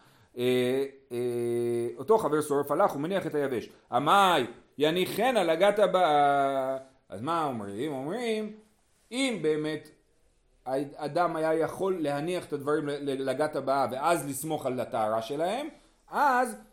אותו 1.98 2.18
חבר 2.18 2.42
שורף 2.42 2.72
הלך 2.72 2.92
הוא 2.92 3.02
מניח 3.02 3.28
את 3.28 3.36
היבש 3.36 3.70
עמאי 3.92 4.46
יניחן 4.78 5.38
על 5.38 5.50
הגת 5.50 5.80
הבאה 5.80 6.78
אז 7.10 7.22
מה 7.22 7.46
אומרים? 7.46 7.92
אומרים 7.92 8.54
אם 9.12 9.40
באמת 9.42 9.90
האדם 10.66 11.36
היה 11.36 11.54
יכול 11.54 12.02
להניח 12.02 12.46
את 12.46 12.54
הדברים 12.54 12.88
לגת 13.02 13.56
הבאה 13.56 13.88
ואז 13.92 14.30
לסמוך 14.30 14.66
על 14.66 14.80
הטהרה 14.80 15.22
שלהם 15.22 15.68
אז 16.12 16.54
אה, 16.54 16.69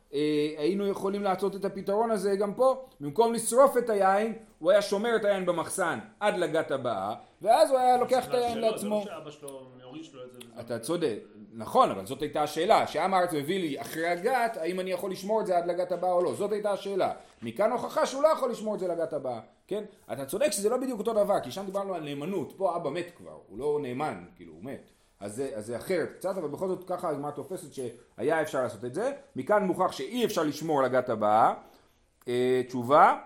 היינו 0.59 0.87
יכולים 0.87 1.23
לעשות 1.23 1.57
את 1.57 1.64
הפתרון 1.64 2.11
הזה 2.11 2.37
גם 2.37 2.55
פה. 2.55 2.87
במקום 3.01 3.33
לשרוף 3.33 3.77
את 3.77 3.90
היין, 3.90 4.33
הוא 4.59 4.71
היה 4.71 4.83
שומר 4.83 5.16
את 5.16 5.25
היין 5.25 5.47
במחסן 5.47 5.99
עד 6.21 6.38
לגת 6.38 6.71
הבאה, 6.71 7.14
ואז 7.42 7.71
הוא 7.71 7.79
היה 7.79 7.97
לוקח 7.97 8.29
את 8.29 8.35
היין 8.35 8.59
לעצמו. 8.59 9.03
זה 9.05 9.11
לא 9.11 9.16
שאבא 9.19 9.31
שלו 9.31 9.66
מוריש 9.85 10.14
לו 10.14 10.25
את 10.25 10.33
זה. 10.33 10.38
אתה 10.61 10.79
צודק, 10.79 11.19
נכון, 11.53 11.90
אבל 11.90 12.07
זאת 12.07 12.23
הייתה 12.23 12.42
השאלה. 12.42 12.87
שעם 12.87 13.14
הארץ 13.14 13.33
מביא 13.33 13.61
לי 13.61 13.81
אחרי 13.81 14.07
הגת, 14.07 14.57
האם 14.57 14.81
אני 14.81 14.90
יכול 14.90 15.11
לשמור 15.11 15.40
את 15.40 15.47
זה 15.47 15.57
עד 15.57 15.66
לגת 15.66 15.92
הבאה 15.92 16.12
או 16.12 16.23
לא. 16.23 16.35
זאת 16.35 16.53
הייתה 16.53 16.71
השאלה. 16.71 17.12
מכאן 17.42 17.73
הוכחה 17.73 18.07
שהוא 18.07 18.23
לא 18.23 18.29
יכול 18.29 18.51
לשמור 18.51 18.75
את 18.75 18.81
זה 18.81 18.88
לגת 18.88 19.12
הבאה, 19.12 19.40
כן? 19.66 19.85
אתה 20.12 20.25
צודק 20.25 20.51
שזה 20.51 20.69
לא 20.69 20.77
בדיוק 20.77 20.99
אותו 20.99 21.12
דבר, 21.12 21.40
כי 21.40 21.51
שם 21.51 21.66
דיברנו 21.66 21.95
על 21.95 22.03
נאמנות. 22.03 22.53
פה 22.57 22.77
אבא 22.77 22.90
מת 22.90 23.11
כבר, 23.16 23.38
הוא 23.49 23.59
לא 23.59 23.79
נאמן, 23.83 24.25
כאילו, 24.37 24.53
הוא 24.53 24.64
מת. 24.64 24.90
אז 25.20 25.37
זה, 25.37 25.50
אז 25.55 25.66
זה 25.66 25.76
אחרת 25.76 26.12
קצת, 26.16 26.37
אבל 26.37 26.48
בכל 26.48 26.68
זאת 26.68 26.85
ככה 26.87 27.11
הגמרא 27.11 27.31
תופסת 27.31 27.72
שהיה 27.72 28.42
אפשר 28.42 28.62
לעשות 28.62 28.85
את 28.85 28.94
זה. 28.94 29.12
מכאן 29.37 29.64
מוכח 29.64 29.92
שאי 29.92 30.24
אפשר 30.24 30.42
לשמור 30.42 30.79
על 30.79 30.85
הגת 30.85 31.09
הבאה. 31.09 31.55
אה, 32.29 32.62
תשובה, 32.68 33.18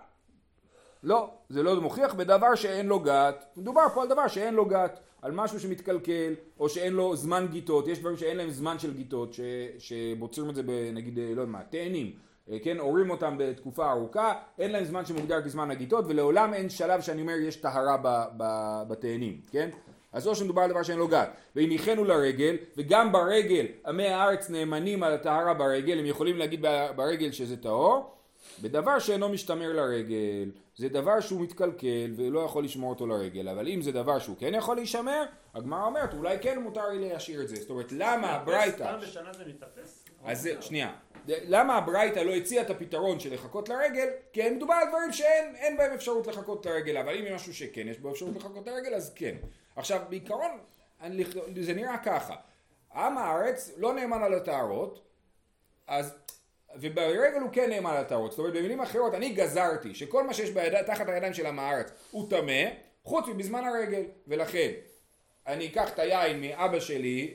לא, 1.02 1.30
זה 1.48 1.62
לא 1.62 1.80
מוכיח 1.80 2.14
בדבר 2.14 2.54
שאין 2.54 2.86
לו 2.86 3.00
גת. 3.00 3.44
מדובר 3.56 3.88
פה 3.94 4.02
על 4.02 4.08
דבר 4.08 4.28
שאין 4.28 4.54
לו 4.54 4.64
גת, 4.66 5.00
על 5.22 5.32
משהו 5.32 5.60
שמתקלקל, 5.60 6.34
או 6.60 6.68
שאין 6.68 6.92
לו 6.92 7.16
זמן 7.16 7.46
גיטות, 7.50 7.88
יש 7.88 7.98
דברים 7.98 8.16
שאין 8.16 8.36
להם 8.36 8.50
זמן 8.50 8.78
של 8.78 8.94
גיטות, 8.94 9.32
ש, 9.32 9.40
שבוצרים 9.78 10.50
את 10.50 10.54
זה 10.54 10.62
בנגיד, 10.62 11.18
לא 11.18 11.40
יודע 11.40 11.52
מה, 11.52 11.62
תאנים, 11.62 12.12
אה, 12.50 12.58
כן, 12.62 12.78
הורים 12.78 13.10
אותם 13.10 13.34
בתקופה 13.38 13.90
ארוכה, 13.90 14.32
אין 14.58 14.72
להם 14.72 14.84
זמן 14.84 15.04
שמוגדר 15.04 15.42
כזמן 15.42 15.70
הגיטות, 15.70 16.04
ולעולם 16.08 16.54
אין 16.54 16.70
שלב 16.70 17.00
שאני 17.00 17.22
אומר 17.22 17.34
יש 17.34 17.56
טהרה 17.56 17.96
בתאנים, 18.88 19.40
כן? 19.50 19.70
אז 20.12 20.26
או 20.26 20.34
שמדובר 20.34 20.62
על 20.62 20.70
דבר 20.70 20.82
שאין 20.82 20.98
לו 20.98 21.08
גת, 21.08 21.28
והניחנו 21.56 22.04
לרגל, 22.04 22.56
וגם 22.76 23.12
ברגל 23.12 23.66
עמי 23.86 24.06
הארץ 24.06 24.50
נאמנים 24.50 25.02
על 25.02 25.12
הטהרה 25.12 25.54
ברגל, 25.54 25.98
הם 25.98 26.06
יכולים 26.06 26.38
להגיד 26.38 26.64
ברגל 26.96 27.32
שזה 27.32 27.56
טהור, 27.56 28.14
בדבר 28.62 28.98
שאינו 28.98 29.28
משתמר 29.28 29.72
לרגל, 29.72 30.50
זה 30.76 30.88
דבר 30.88 31.20
שהוא 31.20 31.40
מתקלקל 31.40 32.12
ולא 32.16 32.40
יכול 32.40 32.64
לשמור 32.64 32.90
אותו 32.90 33.06
לרגל, 33.06 33.48
אבל 33.48 33.68
אם 33.68 33.82
זה 33.82 33.92
דבר 33.92 34.18
שהוא 34.18 34.36
כן 34.38 34.54
יכול 34.54 34.76
להישמר, 34.76 35.24
הגמרא 35.54 35.84
אומרת 35.84 36.14
אולי 36.14 36.38
כן 36.40 36.62
מותר 36.62 36.88
לי 36.88 37.08
להשאיר 37.08 37.42
את 37.42 37.48
זה, 37.48 37.56
זאת 37.56 37.70
אומרת 37.70 37.92
למה 37.92 38.30
הברייתא... 38.30 38.84
פעם 38.84 39.00
בשנה 39.00 39.32
זה 39.32 39.44
מתאפס? 39.46 40.04
אז 40.24 40.48
שנייה, 40.60 40.92
למה 41.28 41.76
הברייתא 41.76 42.18
לא 42.18 42.34
הציעה 42.34 42.64
את 42.64 42.70
הפתרון 42.70 43.20
של 43.20 43.34
לחכות 43.34 43.68
לרגל? 43.68 44.08
כי 44.32 44.50
מדובר 44.50 44.74
על 44.74 44.88
דברים 44.88 45.12
שאין 45.12 45.76
בהם 45.76 45.92
אפשרות 45.92 46.26
לחכות 46.26 46.66
לרגל, 46.66 46.96
אבל 46.96 47.16
אם 47.16 47.24
יש 47.26 47.32
משהו 47.32 47.54
שכן 47.54 47.88
יש 47.88 47.98
בו 47.98 48.10
אפשרות 48.10 48.36
לחכות 48.36 48.66
לרגל 48.66 48.94
אז 48.94 49.12
כן. 49.14 49.34
עכשיו 49.80 50.00
בעיקרון 50.08 50.50
זה 51.60 51.74
נראה 51.74 51.98
ככה, 51.98 52.34
עם 52.94 53.18
הארץ 53.18 53.70
לא 53.76 53.94
נאמן 53.94 54.22
על 54.22 54.34
הטהרות, 54.34 55.06
אז 55.86 56.14
וברגל 56.76 57.40
הוא 57.40 57.50
כן 57.52 57.70
נאמן 57.70 57.90
על 57.90 57.96
הטהרות, 57.96 58.30
זאת 58.30 58.38
אומרת 58.38 58.52
במילים 58.52 58.80
אחרות 58.80 59.14
אני 59.14 59.28
גזרתי 59.28 59.94
שכל 59.94 60.26
מה 60.26 60.34
שיש 60.34 60.50
ביד... 60.50 60.82
תחת 60.82 61.08
הידיים 61.08 61.34
של 61.34 61.46
עם 61.46 61.58
הארץ 61.58 61.92
הוא 62.10 62.30
טמא, 62.30 62.62
חוץ 63.04 63.28
מבזמן 63.28 63.64
הרגל, 63.64 64.02
ולכן 64.26 64.70
אני 65.46 65.66
אקח 65.66 65.92
את 65.92 65.98
היין 65.98 66.40
מאבא 66.40 66.80
שלי, 66.80 67.34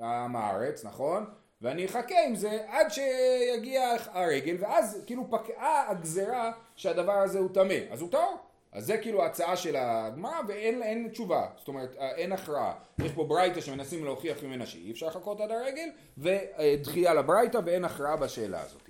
עם 0.00 0.36
הארץ, 0.36 0.84
נכון? 0.84 1.24
ואני 1.62 1.86
אחכה 1.86 2.24
עם 2.26 2.34
זה 2.34 2.58
עד 2.68 2.88
שיגיע 2.88 3.94
הרגל, 4.12 4.56
ואז 4.60 5.02
כאילו 5.06 5.30
פקעה 5.30 5.90
הגזרה 5.90 6.52
שהדבר 6.76 7.12
הזה 7.12 7.38
הוא 7.38 7.48
טמא, 7.54 7.78
אז 7.90 8.00
הוא 8.00 8.10
טהור. 8.10 8.45
אז 8.76 8.86
זה 8.86 8.98
כאילו 8.98 9.22
ההצעה 9.22 9.56
של 9.56 9.76
הגמרא 9.76 10.40
ואין 10.48 11.08
תשובה, 11.12 11.46
זאת 11.58 11.68
אומרת 11.68 11.96
אין 11.98 12.32
הכרעה. 12.32 12.72
יש 12.98 13.12
פה 13.12 13.24
ברייתא 13.24 13.60
שמנסים 13.60 14.04
להוכיח 14.04 14.42
ממנה 14.42 14.66
שאי 14.66 14.90
אפשר 14.90 15.06
לחכות 15.06 15.40
עד 15.40 15.50
הרגל, 15.50 15.88
ודחייה 16.18 17.14
לברייתא 17.14 17.60
ואין 17.64 17.84
הכרעה 17.84 18.16
בשאלה 18.16 18.60
הזאת. 18.62 18.82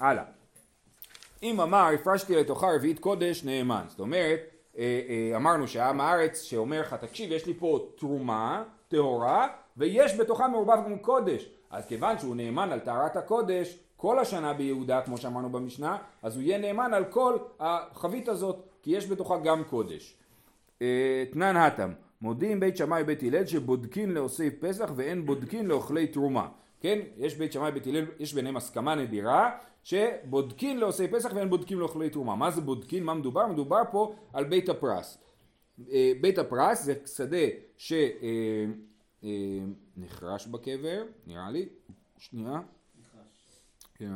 הלאה. 0.00 0.24
אם 1.42 1.60
אמר 1.60 1.90
הפרשתי 1.94 2.36
לתוכה 2.36 2.66
רביעית 2.76 2.98
קודש 2.98 3.44
נאמן, 3.44 3.84
זאת 3.88 4.00
אומרת 4.00 4.40
אה, 4.78 5.00
אה, 5.08 5.36
אמרנו 5.36 5.68
שהעם 5.68 6.00
הארץ 6.00 6.42
שאומר 6.42 6.80
לך 6.80 6.94
תקשיב 6.94 7.32
יש 7.32 7.46
לי 7.46 7.54
פה 7.54 7.88
תרומה 7.96 8.64
טהורה 8.88 9.48
ויש 9.76 10.20
בתוכה 10.20 10.48
מעורבב 10.48 10.78
גם 10.84 10.98
קודש 10.98 11.48
אז 11.70 11.86
כיוון 11.86 12.18
שהוא 12.18 12.36
נאמן 12.36 12.72
על 12.72 12.80
טהרת 12.80 13.16
הקודש 13.16 13.78
כל 13.96 14.18
השנה 14.18 14.52
ביהודה 14.52 15.00
כמו 15.02 15.18
שאמרנו 15.18 15.50
במשנה 15.50 15.98
אז 16.22 16.36
הוא 16.36 16.42
יהיה 16.42 16.58
נאמן 16.58 16.94
על 16.94 17.04
כל 17.04 17.38
החבית 17.60 18.28
הזאת 18.28 18.69
כי 18.82 18.90
יש 18.90 19.06
בתוכה 19.06 19.38
גם 19.38 19.64
קודש. 19.64 20.16
אה, 20.82 21.24
תנן 21.32 21.56
התם, 21.56 21.92
מודיעים 22.20 22.60
בית 22.60 22.76
שמאי 22.76 23.02
ובית 23.02 23.22
הלל 23.22 23.46
שבודקין 23.46 24.10
לעושי 24.10 24.50
פסח 24.50 24.90
ואין 24.96 25.26
בודקין 25.26 25.66
לאוכלי 25.66 26.06
תרומה. 26.06 26.48
כן, 26.80 26.98
יש 27.16 27.34
בית 27.34 27.52
שמאי 27.52 27.70
ובית 27.70 27.86
הלל, 27.86 28.04
יש 28.18 28.34
ביניהם 28.34 28.56
הסכמה 28.56 28.94
נדירה 28.94 29.58
שבודקין 29.82 30.78
לעושי 30.78 31.08
פסח 31.08 31.30
ואין 31.34 31.50
בודקין 31.50 31.78
לאוכלי 31.78 32.10
תרומה. 32.10 32.36
מה 32.36 32.50
זה 32.50 32.60
בודקין? 32.60 33.04
מה 33.04 33.14
מדובר? 33.14 33.46
מדובר 33.46 33.82
פה 33.90 34.14
על 34.32 34.44
בית 34.44 34.68
הפרס. 34.68 35.18
אה, 35.92 36.12
בית 36.20 36.38
הפרס 36.38 36.82
זה 36.82 36.94
שדה 37.06 37.46
שנחרש 37.76 38.06
אה, 40.46 40.52
בקבר, 40.52 41.02
נראה 41.26 41.50
לי, 41.50 41.68
שנייה. 42.18 42.60
כן, 43.94 44.12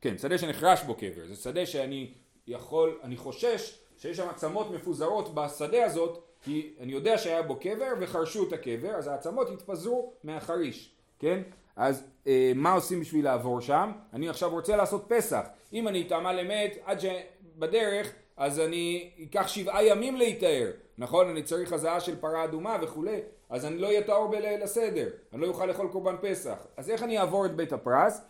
כן, 0.00 0.18
שדה 0.18 0.38
שנחרש 0.38 0.82
בו 0.82 0.94
קבר, 0.94 1.26
זה 1.28 1.36
שדה 1.36 1.66
שאני 1.66 2.14
יכול, 2.46 2.98
אני 3.02 3.16
חושש 3.16 3.78
שיש 3.98 4.16
שם 4.16 4.28
עצמות 4.28 4.70
מפוזרות 4.70 5.34
בשדה 5.34 5.84
הזאת 5.84 6.24
כי 6.42 6.74
אני 6.80 6.92
יודע 6.92 7.18
שהיה 7.18 7.42
בו 7.42 7.56
קבר 7.56 7.92
וחרשו 8.00 8.48
את 8.48 8.52
הקבר 8.52 8.90
אז 8.90 9.06
העצמות 9.06 9.50
התפזרו 9.50 10.12
מהחריש, 10.24 10.94
כן? 11.18 11.42
אז 11.76 12.04
אה, 12.26 12.52
מה 12.54 12.72
עושים 12.72 13.00
בשביל 13.00 13.24
לעבור 13.24 13.60
שם? 13.60 13.92
אני 14.12 14.28
עכשיו 14.28 14.50
רוצה 14.50 14.76
לעשות 14.76 15.04
פסח 15.08 15.46
אם 15.72 15.88
אני 15.88 16.06
אטעמה 16.06 16.32
למת 16.32 16.76
עד 16.84 16.98
שבדרך 17.00 18.12
אז 18.36 18.60
אני 18.60 19.10
אקח 19.22 19.48
שבעה 19.48 19.84
ימים 19.84 20.16
להיטהר 20.16 20.70
נכון? 20.98 21.28
אני 21.28 21.42
צריך 21.42 21.72
הזעה 21.72 22.00
של 22.00 22.20
פרה 22.20 22.44
אדומה 22.44 22.76
וכולי 22.82 23.20
אז 23.50 23.66
אני 23.66 23.78
לא 23.78 23.86
אהיה 23.86 24.02
טהור 24.02 24.30
בליל 24.30 24.62
הסדר 24.62 25.08
אני 25.32 25.40
לא 25.40 25.46
אוכל 25.46 25.66
לאכול 25.66 25.88
קורבן 25.88 26.16
פסח 26.20 26.66
אז 26.76 26.90
איך 26.90 27.02
אני 27.02 27.18
אעבור 27.18 27.46
את 27.46 27.56
בית 27.56 27.72
הפרס? 27.72 28.20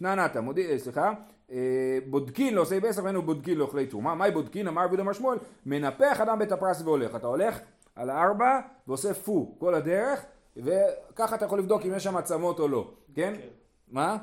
נענתה, 0.00 0.40
מודיע, 0.40 0.78
סליחה 0.78 1.06
אה, 1.08 1.12
בודקין 2.06 2.54
לעושי 2.54 2.80
פסח 2.80 3.02
ואינו 3.04 3.22
בודקין 3.22 3.58
לאוכלי 3.58 3.86
תרומה. 3.86 4.14
מהי 4.14 4.30
בודקין? 4.30 4.68
אמר 4.68 4.84
רבי 4.84 4.96
דמר 4.96 5.12
שמואל, 5.12 5.38
מנפח 5.66 6.20
אדם 6.20 6.38
בית 6.38 6.52
הפרס 6.52 6.82
והולך. 6.82 7.14
אתה 7.16 7.26
הולך 7.26 7.58
על 7.96 8.10
הארבע 8.10 8.60
ועושה 8.88 9.14
פו 9.14 9.54
כל 9.58 9.74
הדרך, 9.74 10.24
וככה 10.56 11.34
אתה 11.34 11.44
יכול 11.44 11.58
לבדוק 11.58 11.82
אם 11.86 11.94
יש 11.96 12.04
שם 12.04 12.16
עצמות 12.16 12.60
או 12.60 12.68
לא, 12.68 12.90
כן? 13.14 13.34
מה? 13.88 14.16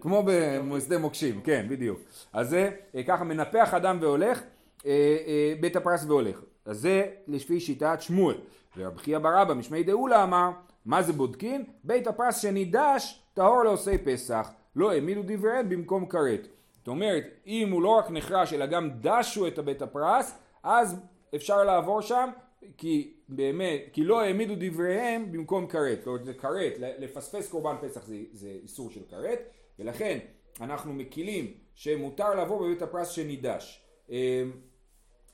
כמו 0.00 0.22
בשדה 0.70 0.98
מוקשים, 0.98 1.40
כן, 1.40 1.66
בדיוק. 1.68 2.00
אז 2.32 2.48
זה 2.48 2.70
אה, 2.94 3.02
ככה 3.02 3.24
מנפח 3.24 3.74
אדם 3.74 3.98
והולך, 4.00 4.42
אה, 4.86 5.54
בית 5.60 5.76
הפרס 5.76 6.04
והולך. 6.04 6.42
אז 6.64 6.80
זה 6.80 7.06
לפי 7.26 7.60
שיטת 7.60 7.96
שמואל. 8.00 8.36
ורבי 8.76 8.98
חייא 8.98 9.18
ברבא 9.18 9.54
משמי 9.54 9.82
דאולה 9.82 10.22
אמר, 10.22 10.50
מה 10.86 11.02
זה 11.02 11.12
בודקין? 11.12 11.64
בית 11.84 12.06
הפרס 12.06 12.42
שנידש 12.42 13.22
טהור 13.34 13.64
לעושי 13.64 13.98
פסח. 13.98 14.50
לא 14.76 14.92
העמידו 14.92 15.22
דבריהן 15.26 15.68
במקום 15.68 16.06
כרת. 16.06 16.48
זאת 16.78 16.88
אומרת, 16.88 17.24
אם 17.46 17.72
הוא 17.72 17.82
לא 17.82 17.88
רק 17.88 18.10
נחרש 18.10 18.52
אלא 18.52 18.66
גם 18.66 18.90
דשו 19.00 19.46
את 19.46 19.58
הבית 19.58 19.82
הפרס, 19.82 20.38
אז 20.62 21.00
אפשר 21.34 21.64
לעבור 21.64 22.00
שם, 22.00 22.30
כי 22.78 23.14
באמת, 23.28 23.80
כי 23.92 24.04
לא 24.04 24.20
העמידו 24.20 24.54
דבריהם 24.58 25.32
במקום 25.32 25.66
כרת. 25.66 25.98
זאת 25.98 26.06
אומרת, 26.06 26.24
זה 26.24 26.34
כרת, 26.34 26.72
לפספס 26.78 27.50
קורבן 27.50 27.76
פסח 27.80 28.04
זה, 28.04 28.16
זה 28.32 28.48
איסור 28.62 28.90
של 28.90 29.00
כרת, 29.10 29.38
ולכן 29.78 30.18
אנחנו 30.60 30.92
מקילים 30.92 31.54
שמותר 31.74 32.34
לעבור 32.34 32.64
בבית 32.64 32.82
הפרס 32.82 33.08
שנידש. 33.08 33.82
אמ, 34.10 34.16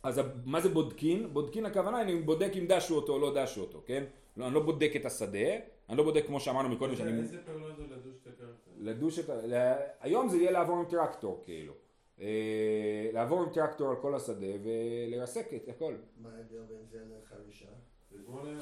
אז 0.03 0.21
מה 0.45 0.61
זה 0.61 0.69
בודקין? 0.69 1.33
בודקין 1.33 1.67
הכוונה, 1.67 2.01
אני 2.01 2.17
בודק 2.17 2.51
אם 2.59 2.67
דשו 2.69 2.97
אותו 2.97 3.13
או 3.13 3.19
לא 3.19 3.43
דשו 3.43 3.61
אותו, 3.61 3.83
כן? 3.87 4.05
לא, 4.37 4.47
אני 4.47 4.55
לא 4.55 4.61
בודק 4.61 4.93
את 4.97 5.05
השדה, 5.05 5.49
אני 5.89 5.99
לא 5.99 6.05
בודק 6.05 6.27
כמו 6.27 6.41
שאמרנו 6.41 6.69
מקודם 6.69 6.97
שאני... 6.97 7.21
איזה 7.21 7.39
פעולות 7.47 7.77
זה 7.77 7.83
לדוש 7.83 8.17
את 8.23 8.27
הקרקע? 8.27 8.71
לדוש 8.79 9.19
את 9.19 9.31
ה... 9.31 9.35
היום 10.01 10.29
זה 10.29 10.37
יהיה 10.37 10.51
לעבור 10.51 10.77
עם 10.77 10.85
טרקטור 10.85 11.43
כאילו. 11.45 11.73
אה, 12.21 13.11
לעבור 13.13 13.43
עם 13.43 13.49
טרקטור 13.49 13.91
על 13.91 13.97
כל 13.97 14.15
השדה 14.15 14.47
ולרסק 14.63 15.55
את 15.55 15.69
הכל. 15.69 15.95
מה 16.23 16.29
ההבדל 16.37 16.63
בין 16.69 16.87
זה 16.91 16.99
לחרישה? 17.23 17.67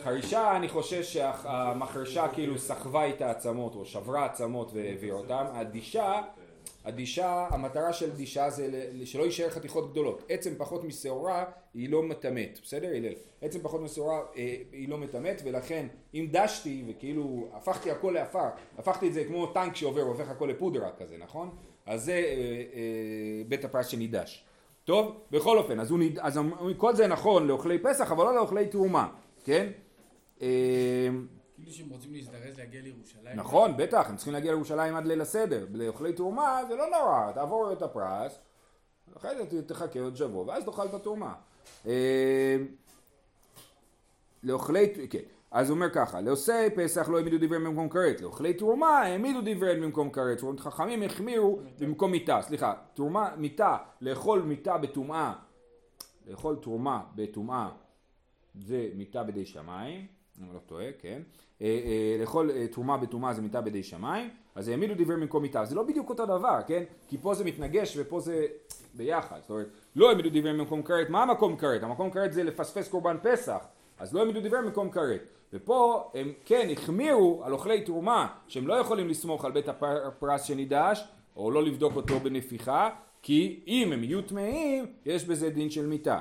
חרישה 0.02 0.56
אני 0.56 0.68
חושש 0.68 1.12
שהמחרשה 1.12 2.28
כאילו 2.28 2.58
סחבה 2.58 3.08
את 3.08 3.22
העצמות 3.22 3.74
או 3.74 3.84
שברה 3.84 4.24
עצמות 4.24 4.70
והעבירה 4.72 5.18
אותן. 5.18 5.44
הדישה 5.52 6.22
הדישה, 6.87 7.49
המטרה 7.51 7.92
של 7.92 8.11
דישה 8.11 8.51
זה 8.51 8.90
שלא 9.05 9.25
יישאר 9.25 9.51
חתיכות 9.51 9.90
גדולות. 9.90 10.22
עצם 10.29 10.55
פחות 10.59 10.85
משעורה 10.85 11.44
היא 11.75 11.90
לא 11.90 12.03
מטמאת, 12.03 12.59
בסדר 12.62 12.88
הלל? 12.88 13.12
עצם 13.42 13.59
פחות 13.62 13.81
משעורה 13.81 14.20
אה, 14.37 14.57
היא 14.72 14.88
לא 14.88 14.99
מטמאת 14.99 15.42
ולכן 15.44 15.87
אם 16.14 16.27
דשתי 16.31 16.85
וכאילו 16.88 17.49
הפכתי 17.53 17.90
הכל 17.90 18.11
לעפר, 18.11 18.49
הפכתי 18.79 19.09
את 19.09 19.12
זה 19.12 19.25
כמו 19.25 19.46
טנק 19.46 19.77
שעובר 19.77 20.07
והופך 20.07 20.31
הכל 20.31 20.46
לפודרה 20.46 20.90
כזה, 20.99 21.16
נכון? 21.18 21.51
אז 21.87 22.05
זה 22.05 22.12
אה, 22.12 22.18
אה, 22.18 23.42
בית 23.49 23.64
הפרס 23.64 23.87
שנידש. 23.87 24.44
טוב, 24.85 25.20
בכל 25.31 25.59
אופן, 25.59 25.81
אז, 25.81 25.90
הוא 25.90 25.99
ניד... 25.99 26.18
אז 26.18 26.40
כל 26.77 26.94
זה 26.94 27.07
נכון 27.07 27.46
לאוכלי 27.46 27.79
פסח 27.79 28.12
אבל 28.12 28.25
לא 28.25 28.35
לאוכלי 28.35 28.66
תרומה, 28.66 29.09
כן? 29.44 29.66
אה, 30.42 31.09
שהם 31.72 31.88
רוצים 31.88 32.14
להזדרז 32.14 32.59
להגיע 32.59 32.83
לירושלים. 32.83 33.37
נכון, 33.37 33.76
בטח, 33.76 34.11
הם 34.11 34.16
צריכים 34.16 34.33
להגיע 34.33 34.52
לירושלים 34.52 34.96
עד 34.96 35.07
ליל 35.07 35.20
הסדר. 35.20 35.66
לאוכלי 35.72 36.12
תרומה 36.12 36.61
זה 36.68 36.76
לא 36.76 36.85
נורא, 36.90 37.33
תעבור 37.33 37.72
את 37.72 37.83
הפרס, 37.83 38.38
אחרי 39.16 39.31
זה 39.50 39.62
תחכה 39.62 40.00
עוד 40.00 40.16
שבוע, 40.16 40.44
ואז 40.44 40.64
תאכל 40.64 40.87
את 40.87 40.94
התרומה. 40.94 41.35
אה, 41.87 42.57
לאוכלי, 44.42 45.09
כן, 45.11 45.18
אז 45.50 45.70
הוא 45.70 45.74
אומר 45.74 45.90
ככה, 45.90 46.20
לעושי 46.20 46.70
פסח 46.76 47.09
לא 47.09 47.16
העמידו 47.16 47.37
דבריהם 47.40 47.64
במקום 47.64 47.88
כרת, 47.88 48.20
לאוכלי 48.20 48.55
תרומה 48.55 48.88
העמידו 48.88 49.40
דבריהם 49.44 49.83
במקום 49.83 50.11
כרת, 50.11 50.38
זאת 50.38 50.46
אומרת 50.46 50.61
חכמים 50.61 51.02
החמירו 51.02 51.61
במקום 51.79 52.11
מיתה, 52.11 52.42
סליחה, 52.42 52.74
תרומה, 52.94 53.31
מיתה, 53.37 53.76
לאכול 54.00 54.42
מיתה 54.42 54.79
בטומאה, 54.79 55.33
לאכול 56.26 56.57
תרומה 56.62 57.02
בטומאה 57.14 57.68
זה 58.55 58.88
מיתה 58.94 59.22
בידי 59.22 59.46
שמיים, 59.46 60.07
אני 60.40 60.55
לא 60.55 60.59
טועה, 60.66 60.87
כן, 61.01 61.22
אה, 61.62 61.66
אה, 61.66 62.16
לאכול 62.20 62.51
אה, 62.51 62.66
תרומה 62.66 62.96
בתרומה 62.96 63.35
זה 63.35 63.42
מיתה 63.42 63.61
בידי 63.61 63.83
שמיים, 63.83 64.31
אז 64.55 64.68
העמידו 64.68 64.94
דברי 64.94 65.16
במקום 65.16 65.42
מיתה, 65.42 65.64
זה 65.64 65.75
לא 65.75 65.83
בדיוק 65.83 66.09
אותו 66.09 66.27
דבר, 66.27 66.59
כן, 66.66 66.83
כי 67.09 67.18
פה 67.18 67.35
זה 67.35 67.44
מתנגש 67.44 67.94
ופה 67.96 68.20
זה 68.20 68.46
ביחד, 68.94 69.38
זאת 69.40 69.51
אומרת, 69.51 69.66
לא 69.96 70.09
העמידו 70.09 70.29
דברי 70.29 70.53
במקום 70.53 70.83
כרת, 70.83 71.11
מה 71.11 71.22
המקום 71.22 71.57
כרת? 71.57 71.83
המקום 71.83 72.11
כרת 72.11 72.33
זה 72.33 72.44
לפספס 72.44 72.88
קורבן 72.88 73.16
פסח, 73.22 73.66
אז 73.99 74.14
לא 74.14 74.20
העמידו 74.20 74.40
דברי 74.40 74.62
במקום 74.62 74.90
כרת, 74.90 75.20
ופה 75.53 76.11
הם 76.14 76.33
כן 76.44 76.68
החמירו 76.72 77.42
על 77.44 77.53
אוכלי 77.53 77.83
תרומה 77.83 78.29
שהם 78.49 78.66
לא 78.66 78.75
יכולים 78.75 79.09
לסמוך 79.09 79.44
על 79.44 79.53
בית 79.53 79.68
הפרס 79.83 80.42
שנידש, 80.42 81.05
או 81.37 81.51
לא 81.51 81.62
לבדוק 81.62 81.96
אותו 81.96 82.20
בנפיחה, 82.20 82.90
כי 83.22 83.61
אם 83.66 83.92
הם 83.92 84.05
יהיו 84.05 84.22
טמאים, 84.22 84.87
יש 85.07 85.25
בזה 85.25 85.51
דין 85.51 85.70
של 85.70 85.87
מיתה. 85.87 86.20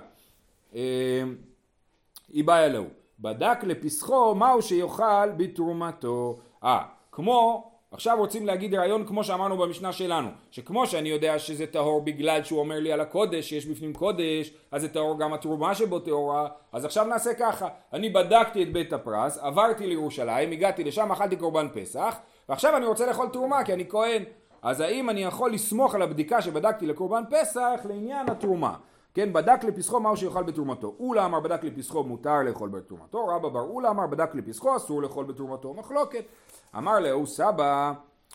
איבאי 2.33 2.65
אלוהו. 2.65 3.04
בדק 3.19 3.57
לפסחו 3.63 4.35
מהו 4.35 4.61
שיאכל 4.61 5.29
בתרומתו. 5.37 6.39
אה, 6.63 6.79
כמו, 7.11 7.71
עכשיו 7.91 8.17
רוצים 8.17 8.45
להגיד 8.45 8.75
רעיון 8.75 9.05
כמו 9.05 9.23
שאמרנו 9.23 9.57
במשנה 9.57 9.93
שלנו, 9.93 10.29
שכמו 10.51 10.87
שאני 10.87 11.09
יודע 11.09 11.39
שזה 11.39 11.67
טהור 11.67 12.01
בגלל 12.01 12.43
שהוא 12.43 12.59
אומר 12.59 12.79
לי 12.79 12.91
על 12.91 13.01
הקודש, 13.01 13.49
שיש 13.49 13.65
בפנים 13.65 13.93
קודש, 13.93 14.53
אז 14.71 14.81
זה 14.81 14.89
טהור 14.89 15.19
גם 15.19 15.33
התרומה 15.33 15.75
שבו 15.75 15.99
טהורה, 15.99 16.47
אז 16.71 16.85
עכשיו 16.85 17.05
נעשה 17.05 17.33
ככה, 17.33 17.67
אני 17.93 18.09
בדקתי 18.09 18.63
את 18.63 18.73
בית 18.73 18.93
הפרס, 18.93 19.37
עברתי 19.37 19.87
לירושלים, 19.87 20.51
הגעתי 20.51 20.83
לשם, 20.83 21.11
אכלתי 21.11 21.35
קורבן 21.35 21.67
פסח, 21.73 22.15
ועכשיו 22.49 22.77
אני 22.77 22.85
רוצה 22.85 23.05
לאכול 23.05 23.27
תרומה 23.33 23.63
כי 23.63 23.73
אני 23.73 23.89
כהן. 23.89 24.23
אז 24.61 24.81
האם 24.81 25.09
אני 25.09 25.23
יכול 25.23 25.53
לסמוך 25.53 25.95
על 25.95 26.01
הבדיקה 26.01 26.41
שבדקתי 26.41 26.85
לקורבן 26.85 27.23
פסח 27.29 27.79
לעניין 27.89 28.29
התרומה? 28.29 28.75
כן, 29.15 29.33
בדק 29.33 29.63
לפסחו 29.63 29.99
מהו 29.99 30.17
שיאכל 30.17 30.43
בתרומתו. 30.43 30.95
אולה 30.99 31.25
אמר 31.25 31.39
בדק 31.39 31.63
לפסחו 31.63 32.03
מותר 32.03 32.43
לאכול 32.43 32.69
בתרומתו, 32.69 33.27
רבא 33.27 33.49
בר 33.49 33.61
אולה 33.61 33.89
אמר 33.89 34.07
בדק 34.07 34.35
לפסחו 34.35 34.75
אסור 34.75 35.01
לאכול 35.01 35.25
בתרומתו. 35.25 35.73
מחלוקת. 35.73 36.25
אמר 36.77 36.99
לאו 36.99 37.27
סבא 37.27 37.93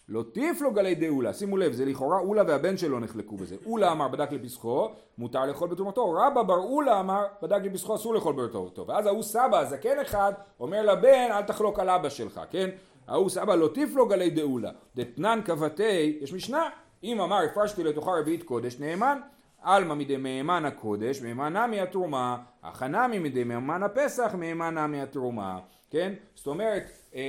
לא 0.09 0.25
טיפלו 0.33 0.73
גלי 0.73 0.95
דאולה, 0.95 1.33
שימו 1.33 1.57
לב, 1.57 1.73
זה 1.73 1.85
לכאורה 1.85 2.19
אולה 2.19 2.43
והבן 2.47 2.77
שלו 2.77 3.01
נחלקו 3.01 3.37
בזה. 3.37 3.57
אולה 3.66 3.93
אמר 3.93 4.09
בדק 4.09 4.33
לפסחו, 4.33 4.88
מותר 5.19 5.47
לאכול 5.47 5.69
בתרומתו. 5.69 6.12
רבא 6.12 6.43
בר 6.43 6.59
אולה 6.59 7.01
אמר 7.01 7.27
בדק 7.43 7.61
לפסחו, 7.64 7.95
אסור 7.95 8.14
לאכול 8.14 8.35
בתרומתו. 8.35 8.87
ואז 8.87 9.07
ההוא 9.07 9.23
סבא, 9.23 9.59
הזקן 9.59 9.99
אחד, 10.03 10.33
אומר 10.61 10.83
לבן, 10.83 11.29
אל 11.31 11.43
תחלוק 11.43 11.79
על 11.79 11.88
אבא 11.88 12.09
שלך, 12.09 12.40
כן? 12.51 12.71
ההוא 13.09 13.29
סבא 13.29 13.55
לא 13.55 13.69
טיפלו 13.69 14.09
גלי 14.09 14.31
דאולה. 14.31 14.71
דתנן 14.97 15.40
כבתי, 15.45 16.19
יש 16.21 16.33
משנה, 16.33 16.69
אם 17.05 17.21
אמר 17.21 17.38
הפרשתי 17.51 17.85
לתוכה 17.85 18.11
רביעית 18.21 18.43
קודש, 18.43 18.77
נאמן. 18.81 19.21
עלמא 19.62 19.94
מדי 19.94 20.16
מהימן 20.16 20.64
הקודש, 20.64 21.23
מהימנה 21.23 21.66
מהתרומה, 21.66 22.37
הכנמי 22.62 23.18
מדי 23.18 23.44
מהימן 23.44 23.83
הפסח, 23.83 24.35
מהימנה 24.38 24.87
מהתרומה, 24.87 25.59
כן? 25.90 26.12
זאת 26.35 26.46
אומרת, 26.46 26.83
אה, 27.14 27.20
אה, 27.20 27.25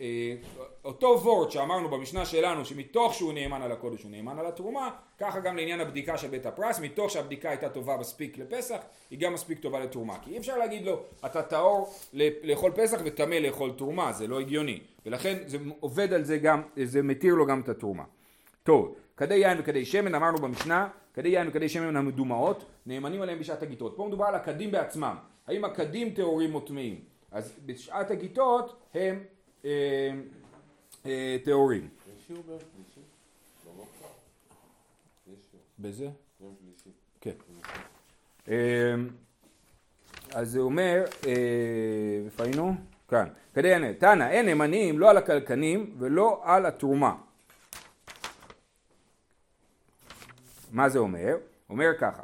אה, 0.00 0.34
אותו 0.84 1.20
וורט 1.22 1.50
שאמרנו 1.50 1.88
במשנה 1.88 2.24
שלנו, 2.26 2.64
שמתוך 2.64 3.14
שהוא 3.14 3.32
נאמן 3.32 3.62
על 3.62 3.72
הקודש 3.72 4.02
הוא 4.02 4.10
נאמן 4.10 4.38
על 4.38 4.46
התרומה, 4.46 4.90
ככה 5.18 5.40
גם 5.40 5.56
לעניין 5.56 5.80
הבדיקה 5.80 6.18
של 6.18 6.28
בית 6.28 6.46
הפרס, 6.46 6.80
מתוך 6.80 7.10
שהבדיקה 7.10 7.50
הייתה 7.50 7.68
טובה 7.68 7.96
מספיק 7.96 8.38
לפסח, 8.38 8.78
היא 9.10 9.18
גם 9.18 9.34
מספיק 9.34 9.58
טובה 9.58 9.80
לתרומה. 9.80 10.18
כי 10.22 10.30
אי 10.30 10.38
אפשר 10.38 10.58
להגיד 10.58 10.84
לו, 10.84 11.02
אתה 11.26 11.42
טהור 11.42 11.94
לאכול 12.42 12.72
פסח 12.74 13.00
וטמא 13.04 13.34
לאכול 13.34 13.72
תרומה, 13.76 14.12
זה 14.12 14.26
לא 14.26 14.40
הגיוני. 14.40 14.80
ולכן 15.06 15.38
זה 15.46 15.58
עובד 15.80 16.12
על 16.12 16.24
זה 16.24 16.38
גם, 16.38 16.62
זה 16.84 17.02
מתיר 17.02 17.34
לו 17.34 17.46
גם 17.46 17.60
את 17.60 17.68
התרומה. 17.68 18.04
טוב, 18.62 18.94
כדי 19.16 19.34
יין 19.34 19.60
וכדי 19.60 19.84
שמן 19.84 20.14
אמרנו 20.14 20.38
במשנה 20.38 20.88
כדי 21.14 21.28
יין 21.28 21.48
וכדי 21.48 21.68
שמן 21.68 21.96
המדומעות, 21.96 22.64
נאמנים 22.86 23.22
עליהם 23.22 23.38
בשעת 23.38 23.62
הגיטות. 23.62 23.96
פה 23.96 24.06
מדובר 24.08 24.24
על 24.24 24.34
הכדים 24.34 24.70
בעצמם. 24.70 25.16
האם 25.46 25.64
הכדים 25.64 26.10
טהורים 26.10 26.54
או 26.54 26.60
טמאים? 26.60 27.00
אז 27.32 27.52
בשעת 27.66 28.10
הגיטות 28.10 28.76
הם 28.94 29.22
אה, 29.64 29.70
אה, 31.06 31.36
טהורים. 31.44 31.88
בזה? 35.78 36.08
כן. 37.20 37.30
אה, 38.48 38.94
אז 40.34 40.50
זה 40.50 40.60
אומר, 40.60 41.04
אה, 41.26 41.32
איפה 42.24 42.42
היינו? 42.44 42.74
כאן. 43.08 43.28
כדי 43.54 43.68
יענה, 43.68 43.94
תנא, 43.94 44.30
אין 44.30 44.46
נאמנים 44.46 44.98
לא 44.98 45.10
על 45.10 45.16
הקלקנים 45.16 45.96
ולא 45.98 46.40
על 46.44 46.66
התרומה. 46.66 47.14
מה 50.72 50.88
זה 50.88 50.98
אומר? 50.98 51.36
אומר 51.70 51.90
ככה, 51.98 52.22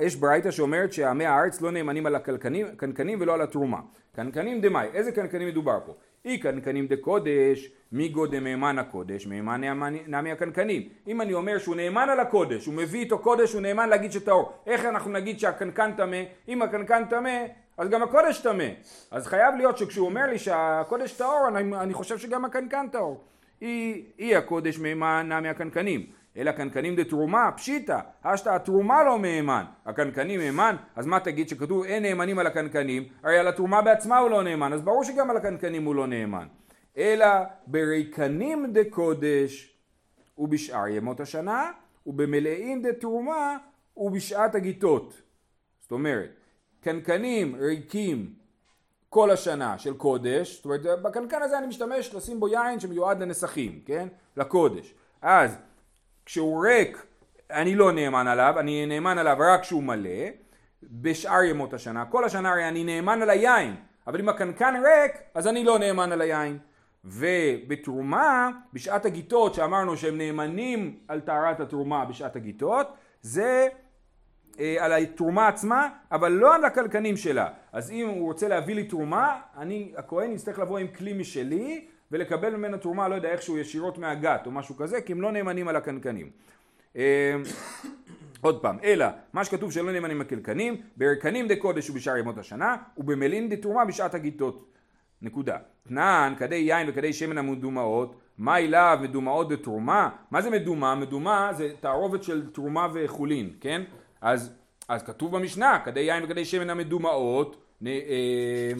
יש 0.00 0.16
ברייתא 0.16 0.50
שאומרת 0.50 0.92
שעמי 0.92 1.26
הארץ 1.26 1.60
לא 1.60 1.70
נאמנים 1.70 2.06
על 2.06 2.14
הקנקנים 2.14 3.20
ולא 3.20 3.34
על 3.34 3.42
התרומה. 3.42 3.80
קנקנים 4.16 4.60
דמאי, 4.60 4.88
איזה 4.94 5.12
קנקנים 5.12 5.48
מדובר 5.48 5.78
פה? 5.86 5.94
אי 6.24 6.38
קנקנים 6.38 6.86
דקודש, 6.86 7.72
מי 7.92 8.08
גודל 8.08 8.40
מהימן 8.40 8.78
הקודש, 8.78 9.26
מהימן 9.26 9.60
נמי 10.06 10.32
הקנקנים. 10.32 10.88
אם 11.06 11.20
אני 11.20 11.34
אומר 11.34 11.58
שהוא 11.58 11.76
נאמן 11.76 12.08
על 12.08 12.20
הקודש, 12.20 12.66
הוא 12.66 12.74
מביא 12.74 13.00
איתו 13.00 13.18
קודש, 13.18 13.52
הוא 13.52 13.62
נאמן 13.62 13.88
להגיד 13.88 14.12
שטהור. 14.12 14.52
איך 14.66 14.84
אנחנו 14.84 15.10
נגיד 15.10 15.38
שהקנקן 15.38 15.92
טמא? 15.96 16.22
אם 16.48 16.62
הקנקן 16.62 17.04
טמא, 17.04 17.44
אז 17.78 17.88
גם 17.88 18.02
הקודש 18.02 18.40
טמא. 18.40 18.68
אז 19.10 19.26
חייב 19.26 19.54
להיות 19.54 19.78
שכשהוא 19.78 20.06
אומר 20.06 20.26
לי 20.26 20.38
שהקודש 20.38 21.12
טהור, 21.12 21.48
אני, 21.48 21.76
אני 21.76 21.94
חושב 21.94 22.18
שגם 22.18 22.44
הקנקן 22.44 22.86
טהור. 22.92 23.24
אי, 23.62 24.04
אי 24.18 24.36
הקודש 24.36 24.78
מהימן 24.78 25.26
נמי 25.32 25.48
הקנקנים. 25.48 26.06
אלא 26.36 26.52
קנקנים 26.52 26.96
דתרומה, 26.96 27.50
פשיטא, 27.56 27.98
אשתא 28.22 28.48
התרומה 28.48 29.04
לא 29.04 29.18
מהימן, 29.18 29.64
הקנקנים 29.86 30.40
מהימן, 30.40 30.76
אז 30.96 31.06
מה 31.06 31.20
תגיד 31.20 31.48
שכתוב 31.48 31.84
אין 31.84 32.02
נאמנים 32.02 32.38
על 32.38 32.46
הקנקנים, 32.46 33.04
הרי 33.22 33.38
על 33.38 33.48
התרומה 33.48 33.82
בעצמה 33.82 34.18
הוא 34.18 34.30
לא 34.30 34.42
נאמן, 34.42 34.72
אז 34.72 34.82
ברור 34.82 35.04
שגם 35.04 35.30
על 35.30 35.36
הקנקנים 35.36 35.84
הוא 35.84 35.94
לא 35.94 36.06
נאמן. 36.06 36.46
אלא 36.96 37.26
בריקנים 37.66 38.72
דקודש 38.72 39.78
ובשאר 40.38 40.88
ימות 40.88 41.20
השנה, 41.20 41.70
ובמלאים 42.06 42.82
דתרומה 42.82 43.56
ובשעת 43.96 44.54
הגיטות. 44.54 45.22
זאת 45.80 45.92
אומרת, 45.92 46.30
קנקנים 46.80 47.54
ריקים 47.54 48.32
כל 49.08 49.30
השנה 49.30 49.78
של 49.78 49.94
קודש, 49.94 50.56
זאת 50.56 50.64
אומרת 50.64 51.02
בקנקן 51.02 51.42
הזה 51.42 51.58
אני 51.58 51.66
משתמש 51.66 52.14
לשים 52.14 52.40
בו 52.40 52.48
יין 52.48 52.80
שמיועד 52.80 53.22
לנסחים, 53.22 53.80
כן? 53.86 54.08
לקודש. 54.36 54.94
אז 55.22 55.58
כשהוא 56.26 56.66
ריק 56.66 57.06
אני 57.50 57.74
לא 57.74 57.92
נאמן 57.92 58.26
עליו, 58.26 58.54
אני 58.58 58.86
נאמן 58.86 59.18
עליו 59.18 59.36
רק 59.40 59.60
כשהוא 59.60 59.82
מלא, 59.82 60.28
בשאר 60.82 61.42
ימות 61.42 61.74
השנה, 61.74 62.04
כל 62.04 62.24
השנה 62.24 62.50
הרי 62.50 62.68
אני 62.68 62.84
נאמן 62.84 63.22
על 63.22 63.30
היין, 63.30 63.76
אבל 64.06 64.20
אם 64.20 64.28
הקנקן 64.28 64.74
ריק 64.84 65.12
אז 65.34 65.46
אני 65.46 65.64
לא 65.64 65.78
נאמן 65.78 66.12
על 66.12 66.20
היין. 66.20 66.58
ובתרומה, 67.04 68.50
בשעת 68.72 69.04
הגיטות 69.06 69.54
שאמרנו 69.54 69.96
שהם 69.96 70.18
נאמנים 70.18 70.98
על 71.08 71.20
טהרת 71.20 71.60
התרומה 71.60 72.04
בשעת 72.04 72.36
הגיטות, 72.36 72.94
זה 73.22 73.68
אה, 74.60 74.76
על 74.80 74.92
התרומה 74.92 75.48
עצמה, 75.48 75.88
אבל 76.12 76.32
לא 76.32 76.54
על 76.54 76.64
הקלקנים 76.64 77.16
שלה. 77.16 77.48
אז 77.72 77.90
אם 77.90 78.08
הוא 78.08 78.26
רוצה 78.26 78.48
להביא 78.48 78.74
לי 78.74 78.84
תרומה, 78.84 79.40
אני, 79.56 79.92
הכהן 79.96 80.32
יצטרך 80.32 80.58
לבוא 80.58 80.78
עם 80.78 80.86
כלי 80.86 81.12
משלי, 81.12 81.86
ולקבל 82.14 82.56
ממנו 82.56 82.78
תרומה, 82.78 83.08
לא 83.08 83.14
יודע, 83.14 83.28
איכשהו 83.28 83.58
ישירות 83.58 83.98
מהגת 83.98 84.46
או 84.46 84.50
משהו 84.50 84.76
כזה, 84.76 85.00
כי 85.00 85.12
הם 85.12 85.20
לא 85.20 85.32
נאמנים 85.32 85.68
על 85.68 85.76
הקנקנים. 85.76 86.30
אמ, 86.96 87.00
עוד 88.40 88.62
פעם, 88.62 88.78
אלא 88.84 89.06
מה 89.32 89.44
שכתוב 89.44 89.72
שלא 89.72 89.92
נאמנים 89.92 90.20
הקלקנים, 90.20 90.80
ברקנים 90.96 91.48
דקודש 91.48 91.90
ובשאר 91.90 92.16
ימות 92.16 92.38
השנה, 92.38 92.76
ובמלין 92.96 93.48
דתרומה 93.48 93.84
בשעת 93.84 94.14
הגיטות. 94.14 94.70
נקודה. 95.22 95.56
תנן, 95.88 96.34
כדי 96.38 96.56
יין 96.56 96.88
וכדי 96.90 97.12
שמן 97.12 97.38
המדומעות, 97.38 98.14
מה 98.38 98.58
אליו 98.58 98.98
מדומעות 99.02 99.48
דתרומה? 99.48 100.08
מה 100.30 100.42
זה 100.42 100.50
מדומה? 100.50 100.94
מדומה 100.94 101.50
זה 101.52 101.72
תערובת 101.80 102.22
של 102.22 102.50
תרומה 102.50 102.88
וחולין, 102.94 103.50
כן? 103.60 103.82
אז, 104.20 104.52
אז 104.88 105.02
כתוב 105.02 105.36
במשנה, 105.36 105.78
כדי 105.84 106.00
יין 106.00 106.24
וכדי 106.24 106.44
שמן 106.44 106.70
המדומעות, 106.70 107.56
נ, 107.80 107.86
אה, 107.86 108.72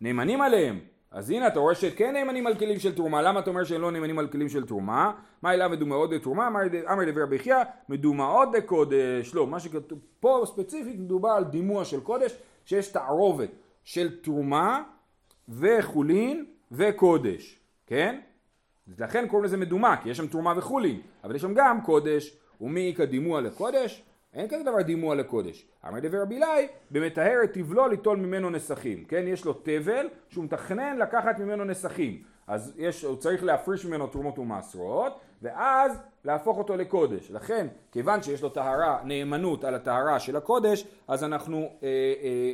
נאמנים 0.00 0.40
עליהם. 0.40 0.78
אז 1.18 1.30
הנה 1.30 1.46
אתה 1.46 1.58
רואה 1.58 1.74
שכן 1.74 2.12
נאמנים 2.12 2.46
על 2.46 2.54
כלים 2.54 2.78
של 2.78 2.94
תרומה, 2.94 3.22
למה 3.22 3.40
אתה 3.40 3.50
אומר 3.50 3.64
שהם 3.64 3.80
לא 3.80 3.90
נאמנים 3.90 4.18
על 4.18 4.28
כלים 4.28 4.48
של 4.48 4.66
תרומה? 4.66 5.12
מה 5.42 5.54
אליו 5.54 5.70
מדומעות 5.70 6.10
דתרומה? 6.10 6.46
אמר 6.46 7.10
דבר 7.12 7.26
בחייא, 7.30 7.56
מדומעות 7.88 8.48
דקודש. 8.52 9.34
לא, 9.34 9.46
מה 9.46 9.60
שכתוב 9.60 9.98
פה 10.20 10.42
ספציפית 10.46 10.98
מדובר 10.98 11.28
על 11.28 11.44
דימוע 11.44 11.84
של 11.84 12.00
קודש, 12.00 12.36
שיש 12.64 12.88
תערובת 12.88 13.50
של 13.84 14.20
תרומה 14.20 14.82
וחולין 15.48 16.46
וקודש, 16.72 17.60
כן? 17.86 18.20
לכן 18.98 19.28
קוראים 19.28 19.44
לזה 19.44 19.56
מדומה, 19.56 19.96
כי 20.02 20.08
יש 20.08 20.16
שם 20.16 20.26
תרומה 20.26 20.54
וחולין, 20.56 21.00
אבל 21.24 21.36
יש 21.36 21.42
שם 21.42 21.54
גם 21.54 21.80
קודש, 21.82 22.36
ומי 22.60 22.90
איכא 22.90 23.04
דימוע 23.04 23.40
לקודש? 23.40 24.02
אין 24.38 24.48
כזה 24.48 24.62
דבר 24.62 24.82
דימוע 24.82 25.14
לקודש. 25.14 25.66
אמר 25.88 26.00
דבר 26.00 26.24
בילאי, 26.24 26.68
במטהר 26.90 27.38
את 27.44 27.52
תבלו 27.52 27.88
ליטול 27.88 28.16
ממנו 28.16 28.50
נסכים. 28.50 29.04
כן, 29.04 29.24
יש 29.26 29.44
לו 29.44 29.52
תבל 29.52 30.06
שהוא 30.28 30.44
מתכנן 30.44 30.96
לקחת 30.98 31.38
ממנו 31.38 31.64
נסכים. 31.64 32.22
אז 32.46 32.74
יש, 32.76 33.04
הוא 33.04 33.16
צריך 33.16 33.44
להפריש 33.44 33.86
ממנו 33.86 34.06
תרומות 34.06 34.38
ומעשרות, 34.38 35.20
ואז 35.42 36.02
להפוך 36.24 36.58
אותו 36.58 36.76
לקודש. 36.76 37.30
לכן, 37.30 37.66
כיוון 37.92 38.22
שיש 38.22 38.42
לו 38.42 38.48
טהרה, 38.48 38.98
נאמנות 39.04 39.64
על 39.64 39.74
הטהרה 39.74 40.20
של 40.20 40.36
הקודש, 40.36 40.84
אז 41.08 41.24
אנחנו 41.24 41.58
אה, 41.58 41.88
אה, 42.22 42.52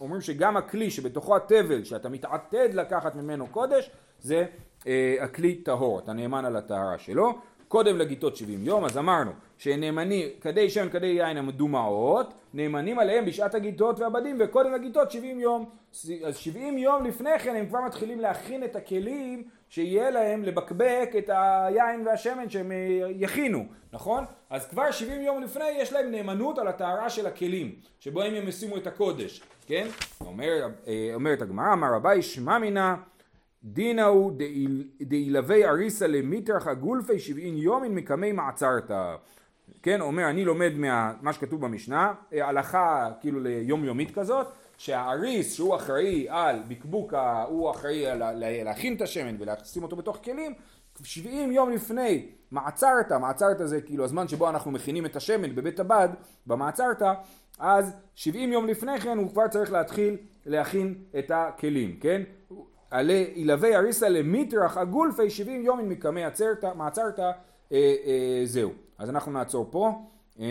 אומרים 0.00 0.20
שגם 0.20 0.56
הכלי 0.56 0.90
שבתוכו 0.90 1.36
התבל, 1.36 1.84
שאתה 1.84 2.08
מתעתד 2.08 2.68
לקחת 2.74 3.14
ממנו 3.14 3.46
קודש, 3.46 3.90
זה 4.20 4.46
אה, 4.86 5.16
הכלי 5.20 5.54
טהור, 5.54 5.98
אתה 5.98 6.12
נאמן 6.12 6.44
על 6.44 6.56
הטהרה 6.56 6.98
שלו. 6.98 7.38
קודם 7.72 7.98
לגיטות 7.98 8.36
70 8.36 8.66
יום, 8.66 8.84
אז 8.84 8.98
אמרנו 8.98 9.30
שנאמנים, 9.58 10.28
כדי 10.40 10.70
שמן 10.70 10.88
כדי 10.88 11.06
יין 11.06 11.36
המדומעות, 11.36 12.34
נאמנים 12.54 12.98
עליהם 12.98 13.24
בשעת 13.24 13.54
הגיטות 13.54 14.00
והבדים 14.00 14.36
וקודם 14.40 14.72
לגיטות 14.72 15.10
70 15.10 15.40
יום. 15.40 15.70
אז 16.24 16.36
70 16.36 16.78
יום 16.78 17.04
לפני 17.04 17.38
כן 17.38 17.56
הם 17.56 17.66
כבר 17.66 17.80
מתחילים 17.80 18.20
להכין 18.20 18.64
את 18.64 18.76
הכלים 18.76 19.42
שיהיה 19.68 20.10
להם 20.10 20.42
לבקבק 20.44 21.10
את 21.18 21.30
היין 21.32 22.06
והשמן 22.06 22.50
שהם 22.50 22.72
אה, 22.72 22.76
יכינו, 23.10 23.64
נכון? 23.92 24.24
אז 24.50 24.68
כבר 24.68 24.90
70 24.90 25.22
יום 25.22 25.42
לפני 25.42 25.70
יש 25.78 25.92
להם 25.92 26.10
נאמנות 26.10 26.58
על 26.58 26.68
הטהרה 26.68 27.10
של 27.10 27.26
הכלים, 27.26 27.74
שבו 28.00 28.22
הם 28.22 28.48
ישימו 28.48 28.76
את 28.76 28.86
הקודש, 28.86 29.42
כן? 29.66 29.86
אומר, 30.20 30.68
אה, 30.86 31.10
אומרת 31.14 31.42
הגמרא, 31.42 31.72
אמר 31.72 31.94
רבי 31.94 32.22
שמע 32.22 32.58
מינה 32.58 32.96
דינא 33.64 34.00
הוא 34.00 34.32
דאילווה 35.00 35.70
אריסה 35.70 36.06
למיטרח 36.06 36.66
הגולפי 36.66 37.18
שבעין 37.18 37.56
יומין 37.56 37.94
מקמי 37.94 38.32
מעצרתא. 38.32 39.16
כן, 39.82 40.00
אומר 40.00 40.30
אני 40.30 40.44
לומד 40.44 40.72
מה 41.22 41.32
שכתוב 41.32 41.60
במשנה, 41.60 42.14
אה, 42.32 42.48
הלכה 42.48 43.10
כאילו 43.20 43.40
ליום 43.40 43.84
יומית 43.84 44.14
כזאת, 44.14 44.46
שהאריס 44.78 45.54
שהוא 45.54 45.76
אחראי 45.76 46.26
על 46.28 46.62
בקבוק, 46.68 47.14
הוא 47.48 47.70
אחראי 47.70 48.06
על 48.06 48.22
להכין 48.64 48.96
את 48.96 49.02
השמן 49.02 49.36
ולשים 49.38 49.82
אותו 49.82 49.96
בתוך 49.96 50.18
כלים, 50.24 50.54
70 51.04 51.52
יום 51.52 51.70
לפני 51.70 52.26
מעצרתא, 52.50 53.18
מעצרתא 53.18 53.66
זה 53.66 53.80
כאילו 53.80 54.04
הזמן 54.04 54.28
שבו 54.28 54.48
אנחנו 54.48 54.70
מכינים 54.70 55.06
את 55.06 55.16
השמן 55.16 55.54
בבית 55.54 55.80
הבד, 55.80 56.08
במעצרתא, 56.46 57.12
אז 57.58 57.96
70 58.14 58.52
יום 58.52 58.66
לפני 58.66 59.00
כן 59.00 59.18
הוא 59.18 59.30
כבר 59.30 59.48
צריך 59.48 59.72
להתחיל 59.72 60.16
להכין 60.46 60.94
את 61.18 61.30
הכלים, 61.34 61.96
כן? 62.00 62.22
עלי 62.92 63.32
ילווה 63.34 63.78
אריסה 63.78 64.08
למטרח 64.08 64.76
הגולפי 64.76 65.30
70 65.30 65.62
יום 65.62 65.88
מקמי 65.88 66.22
מעצרתא, 66.74 67.30
אה, 67.72 67.94
אה, 68.06 68.42
זהו. 68.44 68.72
אז 68.98 69.10
אנחנו 69.10 69.32
נעצור 69.32 69.68
פה. 69.70 70.02
אה, 70.40 70.46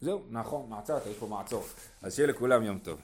זהו, 0.00 0.22
נכון, 0.30 0.66
מעצרת, 0.68 1.06
יש 1.06 1.16
פה 1.16 1.26
מעצור. 1.26 1.64
אז 2.02 2.14
שיהיה 2.14 2.28
לכולם 2.28 2.62
יום 2.62 2.78
טוב. 2.78 2.98